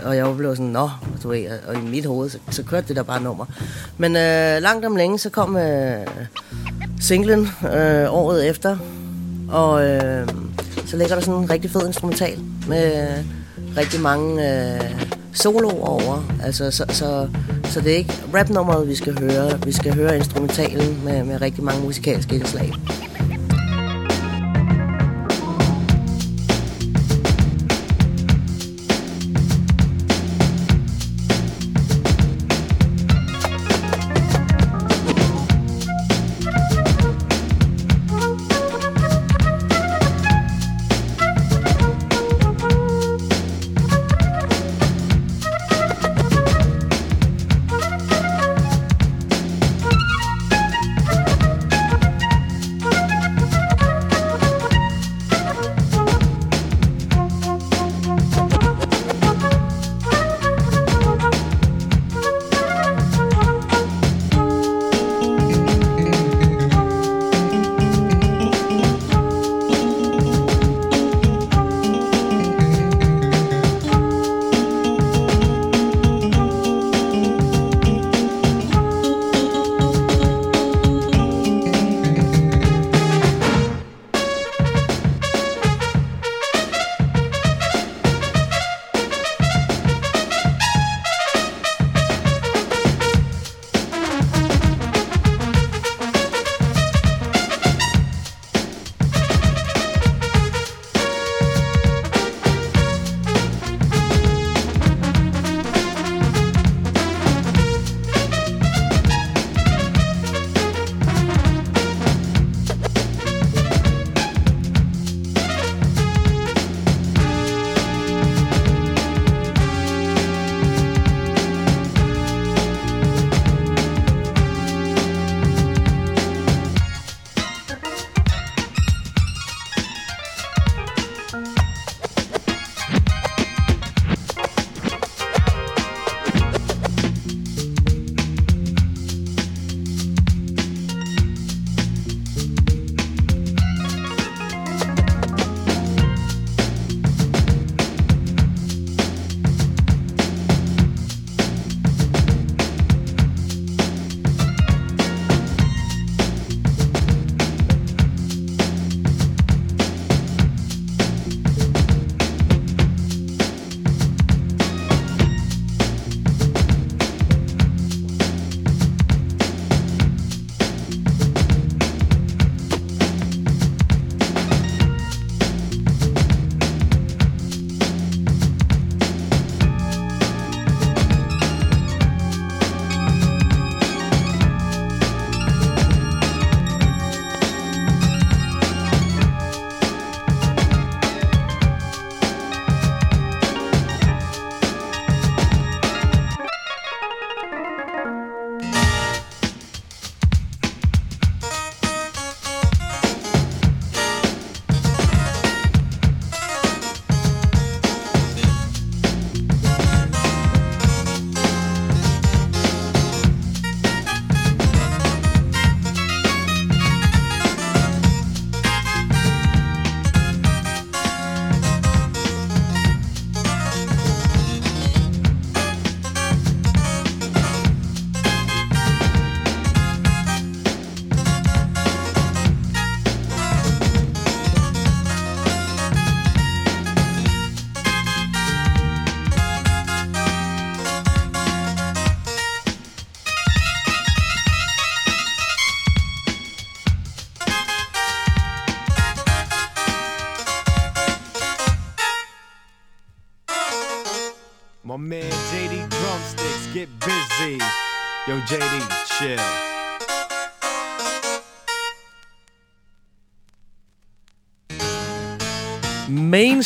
[0.04, 0.90] Og jeg blev sådan, nå,
[1.22, 3.44] du ved, og i mit hoved, så, så kørte det der bare nummer.
[3.98, 6.06] Men øh, langt om længe, så kom øh,
[7.00, 8.76] singlen øh, året efter,
[9.48, 10.28] og øh,
[10.86, 12.38] så ligger der sådan en rigtig fed instrumental
[12.68, 13.24] med øh,
[13.76, 16.24] rigtig mange øh, soloer over.
[16.42, 17.28] Altså, så, så,
[17.64, 19.60] så det er ikke rapnummeret, vi skal høre.
[19.64, 22.72] Vi skal høre instrumentalen med, med rigtig mange musikalske indslag.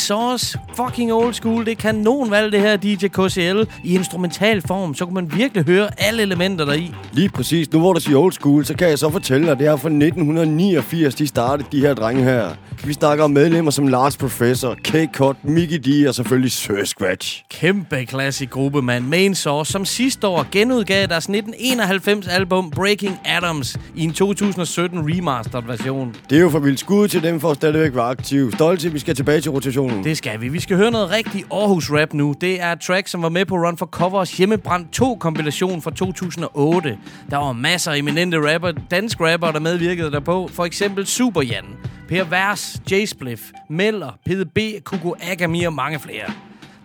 [0.07, 1.65] Source, fucking old school.
[1.65, 3.63] Det er kanonvalg, det her DJ KCL.
[3.83, 6.93] I instrumental form, så kunne man virkelig høre alle elementer deri.
[7.13, 7.73] Lige præcis.
[7.73, 9.89] Nu hvor du siger old school, så kan jeg så fortælle dig, det er fra
[9.89, 12.49] 1989, de startede de her drenge her.
[12.85, 17.43] Vi snakker om medlemmer som Lars Professor, K-Cut, Mickey D og selvfølgelig Sir Scratch.
[17.49, 19.05] Kæmpe klassisk gruppe, mand.
[19.05, 25.63] Main Source, som sidste år genudgav deres 1991 album Breaking Atoms i en 2017 remastered
[25.67, 26.15] version.
[26.29, 28.51] Det er jo for vildt skud til dem for at stadigvæk være aktive.
[28.51, 29.96] Stolt til, at vi skal tilbage til rotationen.
[29.97, 30.03] Mm.
[30.03, 30.47] Det skal vi.
[30.47, 32.35] Vi skal høre noget rigtig Aarhus rap nu.
[32.41, 35.91] Det er et track, som var med på Run for Covers Hjemmebrand 2 kompilation fra
[35.91, 36.97] 2008.
[37.29, 40.49] Der var masser af eminente rapper, dansk rapper, der medvirkede derpå.
[40.53, 41.65] For eksempel Super Jan,
[42.09, 46.25] Per Vers, J Spliff, Meller, PDB, Kuko Agami og mange flere.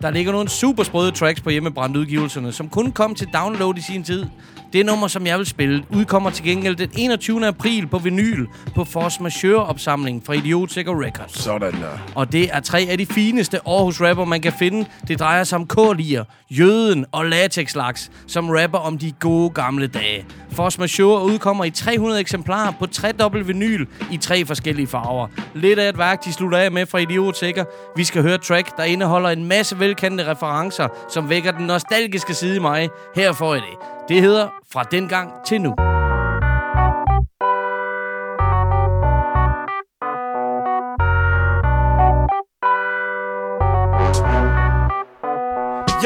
[0.01, 4.03] Der ligger nogle super sprøde tracks på hjemmebrandudgivelserne, som kun kom til download i sin
[4.03, 4.25] tid.
[4.73, 7.47] Det nummer, som jeg vil spille, udkommer til gengæld den 21.
[7.47, 8.45] april på vinyl
[8.75, 11.39] på Force Majeure-opsamling fra Idiot Sikker Records.
[11.39, 12.11] Sådan der.
[12.15, 14.85] Og det er tre af de fineste Aarhus rapper, man kan finde.
[15.07, 19.87] Det drejer sig om Kålier, Jøden og Latex Laks, som rapper om de gode gamle
[19.87, 20.25] dage.
[20.51, 25.27] Force Majeure udkommer i 300 eksemplarer på 3 dobbelt vinyl i tre forskellige farver.
[25.53, 27.65] Lidt af et værk, de slutter af med fra Idiot Sikker.
[27.95, 32.55] Vi skal høre track, der indeholder en masse velkendte referencer, som vækker den nostalgiske side
[32.55, 32.89] i mig.
[33.15, 33.93] Her får I det.
[34.07, 35.73] Det hedder Fra dengang til nu.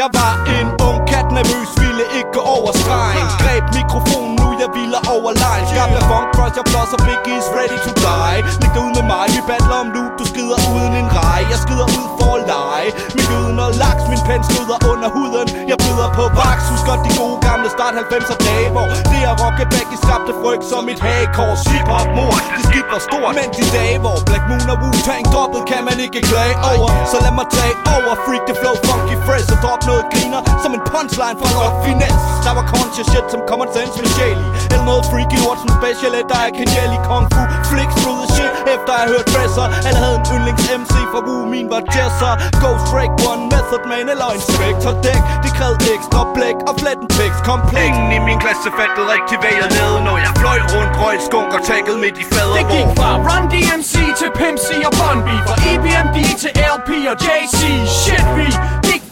[0.01, 0.96] Jeg var en ung
[1.37, 6.27] nervøs, ville ikke gå over stregen Greb mikrofonen, nu jeg ville over line Skabte funk,
[6.35, 8.39] crush, jeg blosser, Biggie's ready to die.
[8.61, 11.41] Læg dig ud med mig, vi battler om loot, du skider uden en rej.
[11.51, 12.89] Jeg skider ud for at lege.
[13.15, 15.47] Min gøden og laks, min pen skrider under huden.
[15.71, 19.35] Jeg byder på vaks, husk godt de gode gamle start 90'er dage Hvor det at
[19.43, 21.61] rocke back de skabte frygt som et hagekors.
[21.71, 23.31] Hip-hop mor, det skidt var stort.
[23.39, 26.89] Men de dage, hvor Black Moon og Wu-Tang droppet, kan man ikke klage over.
[27.11, 30.71] Så lad mig tage over, freak the flow, funky fresh Og drop noget griner som
[30.77, 34.47] en punchline fra Rock Finesse Der var conscious shit som common sense med sjæl i.
[34.71, 38.17] Eller noget freaky lort som special ed, der er kenjel i Kung Fu Flicks through
[38.21, 41.81] the shit, efter jeg hørt Dresser Alle havde en yndlings MC fra Wu, min var
[41.95, 45.21] Jesser Ghost Break One, Method Man eller Inspector Deck.
[45.43, 47.85] Det krævede ekstra blæk og flatten tekst kompleks.
[47.87, 51.49] Ingen i min klasse fattede rigtig hvad jeg lavede Når jeg fløj rundt, røg skunk
[51.57, 55.19] og tagget midt i fader Det gik fra Run DMC til Pimp C og Bun
[55.27, 55.29] B.
[55.47, 57.59] Fra EBMD til LP og JC
[58.01, 58.47] Shit vi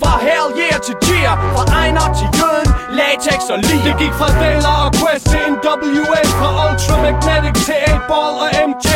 [0.01, 4.29] fra Hell Yeah til cheer Fra Ejner til Jøden, Latex og lige Det gik fra
[4.41, 8.87] Dela og Quest til NWA Fra Ultramagnetic til 8-Ball og MJ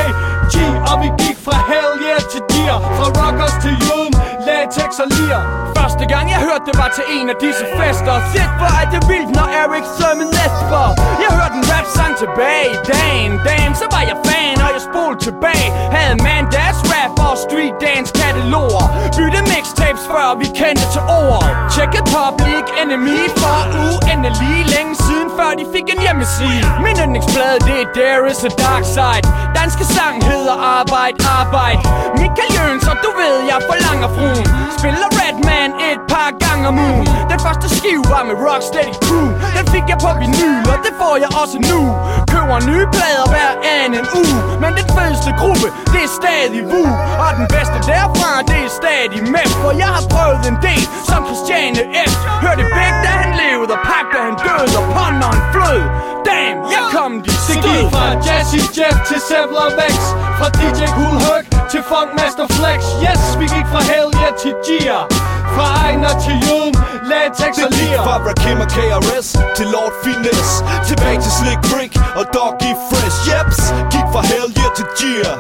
[0.53, 0.55] G.
[0.89, 4.13] Og vi gik fra Hell Yeah til Deer Fra Rockers til Jøden,
[4.47, 5.39] Latex og lir
[5.79, 8.15] Første gang jeg hørte det var til en af disse fester.
[8.33, 10.87] Fedt hvor er det vildt når Eric Sermon Esper.
[11.23, 13.31] Jeg hørte en rap sang tilbage i dagen.
[13.47, 15.67] Damn så var jeg fan og jeg spolede tilbage.
[15.95, 18.85] Havde mandags rap og street dance kataloger.
[19.17, 25.18] Bytte mixtapes før vi kendte til ord Tjekkede Public Enemy for uendelig længe siden.
[25.39, 26.65] Før de fik en hjemmeside.
[26.85, 29.25] Min yndlingsplade, det er There is a Dark Side.
[29.59, 31.79] Danske sang hedder Arbejd, Arbejd.
[32.19, 34.45] Michael Jøns og du ved jeg forlanger fruen.
[34.77, 37.07] Spiller Redman et par gange om ugen.
[37.31, 39.27] Den første skive var med Rocksteady Crew.
[39.57, 41.81] Den fik jeg på vinyl og det får jeg også nu.
[42.31, 44.37] Køber nye plader hver anden uge.
[44.61, 46.83] Men den fedeste gruppe det er stadig Wu.
[47.23, 49.51] Og den bedste derfra det er stadig Mef.
[49.63, 51.81] For jeg har prøvet en del som Christiane
[52.11, 52.13] F.
[52.43, 55.81] Hørte Bæk da han levede og Pak da han døde Og Pond han flød.
[56.27, 59.95] Damn, jeg kom de Det gik fra Jazzy Jeff til Sevler Vex
[60.37, 62.79] Fra DJ Cool Herc til Funkmaster Flex.
[63.05, 64.99] Yes, vi gik fra Hell Yeah til Gia
[65.55, 66.73] Fra Ejner til Jøden,
[67.11, 68.03] Latex og Lear.
[68.07, 69.27] fra Rakim og KRS
[69.57, 70.55] til Lord Finesse
[70.89, 73.17] Tilbage til Slick Rick og Doggy Fresh.
[73.27, 73.59] Jeps,
[73.93, 75.31] gik fra Hell Yeah til Gia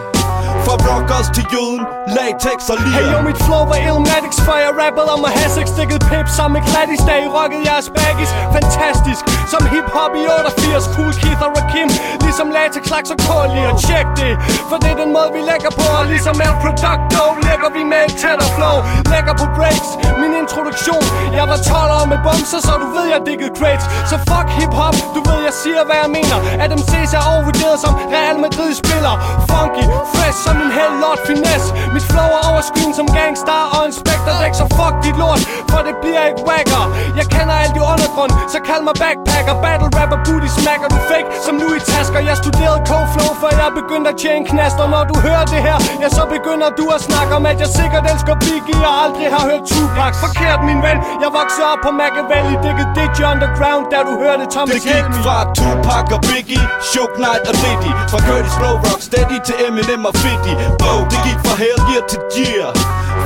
[0.65, 1.81] Fra Rockers til Jøden,
[2.17, 5.51] Latex og Hey Lear yo, mit flow var Illmatics, for jeg rappede om at have
[5.57, 10.23] seks stikket pip Sammen med Gladys, da I rockede jeres baggies Fantastisk, som hip-hop i
[10.25, 11.89] 88 Cool Keith og Rakim,
[12.25, 14.33] ligesom Latex, Laks og Kåli Og tjek det,
[14.69, 15.85] for det er den måde vi lægger på.
[15.99, 18.75] Og ligesom El Producto, lægger vi med et tættere flow.
[19.13, 19.89] Lægger på breaks,
[20.21, 21.03] min introduktion
[21.39, 23.85] Jeg var 12 år med bumser, så du ved jeg diggede crates.
[24.11, 26.37] Så fuck hip-hop, du ved jeg siger hvad jeg mener.
[26.63, 29.13] At dem ses er overvurderet som Real Madrid spiller.
[29.51, 31.69] Funky, fresh som en hel lot Finesse.
[31.95, 35.41] Mit flow er overskyen som Gangstar og Inspector Deck Så fuck dit lort,
[35.71, 36.83] for det bliver ikke wacker
[37.19, 41.29] Jeg kender alt i undergrund, Så kald mig backpacker, battle rapper, booty smacker Du fake
[41.45, 42.19] som nu i tasker.
[42.29, 44.77] Jeg studerede K-flow, før jeg begyndte at tjene knast.
[44.83, 47.69] Og når du hører det her, ja så begynder du at snakke om At jeg
[47.79, 49.88] sikkert elsker Biggie og aldrig har hørt Tupac.
[50.23, 54.73] Forkert min ven, jeg voksede op på Machiavelli Digget Digi Underground, da du hørte Thomas
[54.75, 57.91] Det gik fra Tupac og Biggie, Shook Knight og Diddy.
[58.11, 62.03] Fra Curtis Blow Rock Steady til Eminem og 50 Wow, det gik fra Hell Year
[62.11, 62.69] til Gear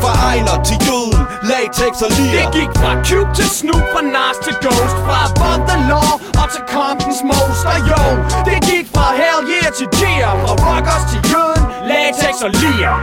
[0.01, 4.37] Fra Ejner til Jøden, Latex og Lear Det gik fra Cube til Snoop, fra Nas
[4.45, 4.97] til Ghost.
[5.05, 6.11] Fra Above the Law
[6.41, 8.03] og til Compton's Most Og jo,
[8.47, 12.95] det gik fra Hell Yeah til Gear Fra Rockers til Jøden, Latex og Lear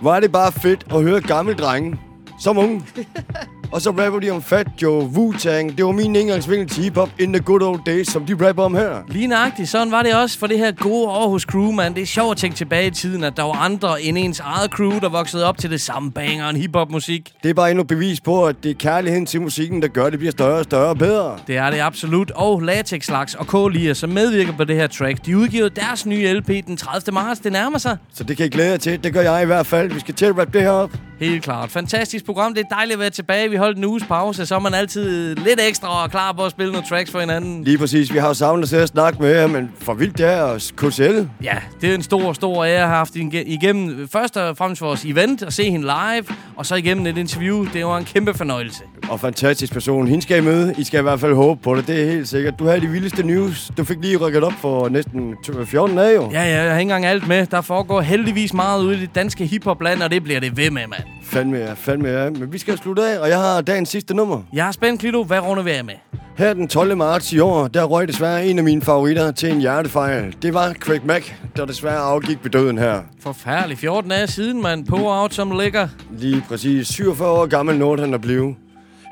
[0.00, 1.98] hvor er det bare fedt at høre gamle drenge,
[2.40, 2.82] som unge.
[3.72, 5.76] Og så rapper de om Fat Joe, Wu-Tang.
[5.76, 8.74] Det var min indgangsvinkel til hiphop in the good old days, som de rapper om
[8.74, 9.02] her.
[9.08, 9.68] Lige nøjagtigt.
[9.68, 11.94] Sådan var det også for det her gode Aarhus crew, man.
[11.94, 14.70] Det er sjovt at tænke tilbage i tiden, at der var andre end ens eget
[14.70, 17.32] crew, der voksede op til det samme banger en hiphop-musik.
[17.42, 20.12] Det er bare endnu bevis på, at det er kærligheden til musikken, der gør, at
[20.12, 21.38] det bliver større og større og bedre.
[21.46, 22.30] Det er det absolut.
[22.30, 23.50] Og Latex Laks og K.
[23.94, 27.14] Som medvirker på det her track, de udgiver deres nye LP den 30.
[27.14, 27.40] marts.
[27.40, 27.96] Det nærmer sig.
[28.14, 29.04] Så det kan I glæde jer til.
[29.04, 29.92] Det gør jeg i hvert fald.
[29.92, 30.90] Vi skal til at rappe det her op.
[31.20, 31.70] Helt klart.
[31.70, 32.54] Fantastisk program.
[32.54, 33.50] Det er dejligt at være tilbage.
[33.50, 36.50] Vi holdt en uges pause, så er man altid lidt ekstra og klar på at
[36.50, 37.64] spille nogle tracks for hinanden.
[37.64, 38.12] Lige præcis.
[38.12, 40.74] Vi har jo savnet til at snakke med jer, men for vildt det er os
[40.76, 41.18] KCL.
[41.42, 45.04] Ja, det er en stor, stor ære at have haft igennem først og fremmest vores
[45.04, 46.24] event og se hende live,
[46.56, 47.66] og så igennem et interview.
[47.72, 48.82] Det var en kæmpe fornøjelse.
[49.10, 50.08] Og fantastisk person.
[50.08, 50.74] Hende skal I møde.
[50.78, 51.86] I skal i hvert fald håbe på det.
[51.86, 52.58] Det er helt sikkert.
[52.58, 53.70] Du havde de vildeste news.
[53.76, 55.34] Du fik lige rykket op for næsten
[55.66, 56.30] 14 dage jo.
[56.32, 57.46] Ja, ja, jeg har ikke engang alt med.
[57.46, 60.82] Der foregår heldigvis meget ude i det danske hiphopland, og det bliver det ved med,
[60.86, 61.02] mand.
[61.28, 62.30] Fandme ja, fandme ja.
[62.30, 64.42] Men vi skal slutte af, og jeg har dagens sidste nummer.
[64.52, 65.24] Jeg er spændt, Klito.
[65.24, 65.94] Hvad runder vi af med?
[66.38, 66.96] Her den 12.
[66.96, 70.36] marts i år, der røg desværre en af mine favoritter til en hjertefejl.
[70.42, 73.00] Det var Craig Mack, der desværre afgik ved døden her.
[73.20, 73.78] Forfærdelig.
[73.78, 74.84] 14 dage siden, man.
[74.84, 75.88] På out som ligger.
[76.18, 76.88] Lige præcis.
[76.88, 78.54] 47 år gammel nåede han at blive.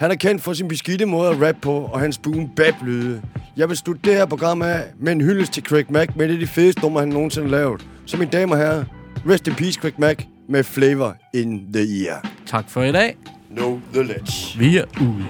[0.01, 3.23] Han er kendt for sin beskidte måde at rappe på, og hans boom bap lyde.
[3.57, 6.41] Jeg vil slutte det her program af med en hyldest til Craig Mack med det
[6.41, 7.87] de fedeste nummer, han nogensinde lavet.
[8.07, 8.85] Så mine damer og herrer,
[9.29, 12.17] rest in peace Craig Mack med Flavor in the Ear.
[12.47, 13.17] Tak for i dag.
[13.51, 14.59] No the ledge.
[14.59, 15.27] Vi er ude.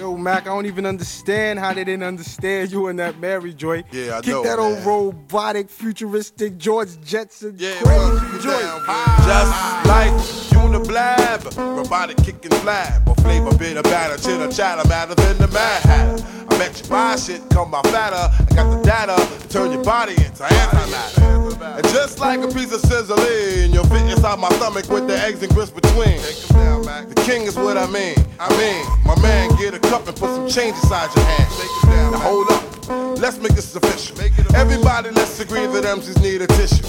[0.00, 3.86] Yo, Mac, I don't even understand how they didn't understand you in that Mary joint.
[3.92, 4.86] Yeah, I Kick know, that old man.
[4.86, 8.86] robotic, futuristic George Jetson Yeah, crazy joint.
[9.26, 9.52] Just
[9.86, 10.12] like
[10.52, 15.82] Uniblab, robotic kicking flab, or flavor bit of batter, chitter chatter, matter than the mad
[15.82, 16.22] hatter.
[16.50, 18.28] I bet you buy shit, come by fatter.
[18.50, 21.45] I got the data to turn your body into antimatter.
[21.62, 25.42] And just like a piece of sizzling, you'll fit inside my stomach with the eggs
[25.42, 26.20] and grits between.
[26.20, 28.16] The king is what I mean.
[28.38, 32.12] I mean, my man, get a cup and put some change inside your hand.
[32.12, 34.20] Now hold up, let's make this official.
[34.54, 36.82] Everybody, let's agree that MCs need a tissue.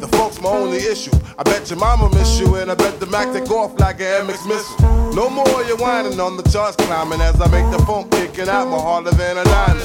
[0.00, 1.12] The folks my only issue.
[1.38, 4.26] I bet your mama miss you, and I bet the Mac take off like an
[4.26, 5.12] MX missile.
[5.14, 8.68] No more you whining on the charts climbing as I make the phone kicking out
[8.68, 9.76] more harder than a nine.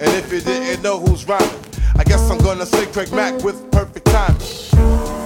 [0.00, 1.48] And if you didn't know who's rhyming,
[1.96, 4.40] I guess I'm gonna say Craig Mack with perfect timing.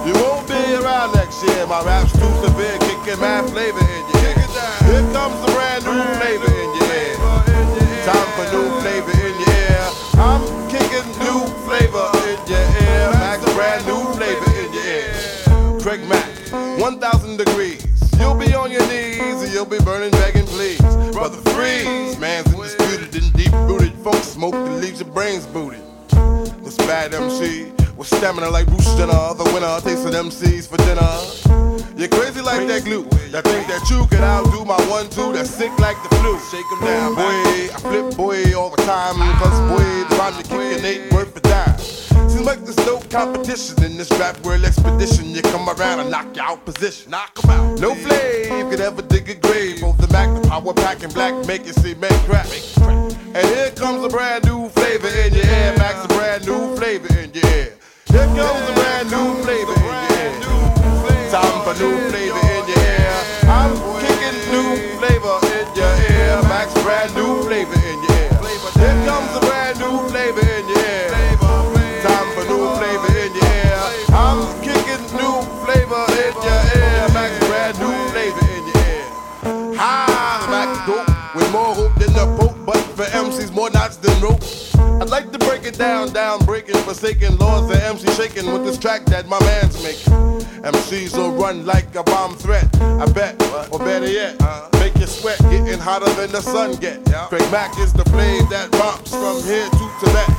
[0.05, 1.65] You won't be around next year.
[1.67, 4.37] My rap's too severe, kicking mad flavor in your ear.
[4.85, 7.15] Here comes the brand new flavor in your ear.
[8.05, 9.85] Time for new flavor in your ear.
[10.21, 13.11] I'm kicking new flavor in your ear.
[13.17, 15.79] Max brand new flavor in your ear.
[15.81, 16.29] Craig Mack,
[16.79, 17.85] 1,000 degrees.
[18.19, 20.81] You'll be on your knees and you'll be burning, begging, please.
[21.13, 23.93] Brother Freeze, man's undisputed and deep rooted.
[24.03, 25.88] Funk smoke that leaves your brains booted.
[26.69, 31.17] This bad MC with stamina like Bruce Jenner, the winner tasting MCs for dinner.
[31.97, 33.05] You're crazy like that glue.
[33.31, 36.37] That think that you could outdo my one two that's sick like the flu.
[36.51, 37.73] Shake 'em down, boy.
[37.73, 39.17] I flip boy all the time.
[39.41, 42.29] Cause boy, the rhyme you kicking ain't worth a dime.
[42.29, 45.31] Seems like there's no competition in this rap world expedition.
[45.31, 47.09] You come around and knock you out position.
[47.09, 47.79] Knock 'em out.
[47.79, 49.81] No flame You could ever dig a grave.
[49.81, 52.45] Both the Mac, the power pack, and black make it see men crack.
[53.31, 55.75] And here comes a brand new flavor in your ear.
[55.77, 57.77] Max, a brand new flavor in your ear.
[58.07, 61.29] Here comes a brand new flavor in your ear.
[61.29, 62.48] Time for new flavor
[85.69, 87.37] it down, down, breaking, forsaken.
[87.37, 90.13] Lords and MC shaking with this track that my man's making.
[90.63, 92.67] MCs will run like a bomb threat.
[92.81, 93.41] I bet,
[93.71, 94.39] or better yet,
[94.73, 97.05] make you sweat, getting hotter than the sun get.
[97.29, 100.29] Craig Mack is the flame that bumps from here to Tibet.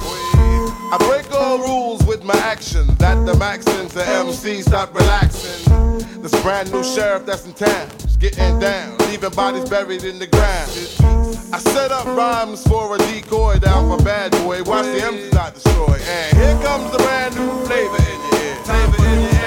[0.93, 2.87] I break all rules with my action.
[2.99, 6.22] That the Maxons and MCs stop relaxing.
[6.22, 11.30] This brand new sheriff that's in town, getting down, leaving bodies buried in the ground.
[11.53, 14.63] I set up rhymes for a decoy down for bad boy.
[14.63, 15.99] Watch the M's not destroy.
[16.07, 18.55] And here comes the brand new flavor in your ear.
[18.65, 19.39] Flavor in your ear.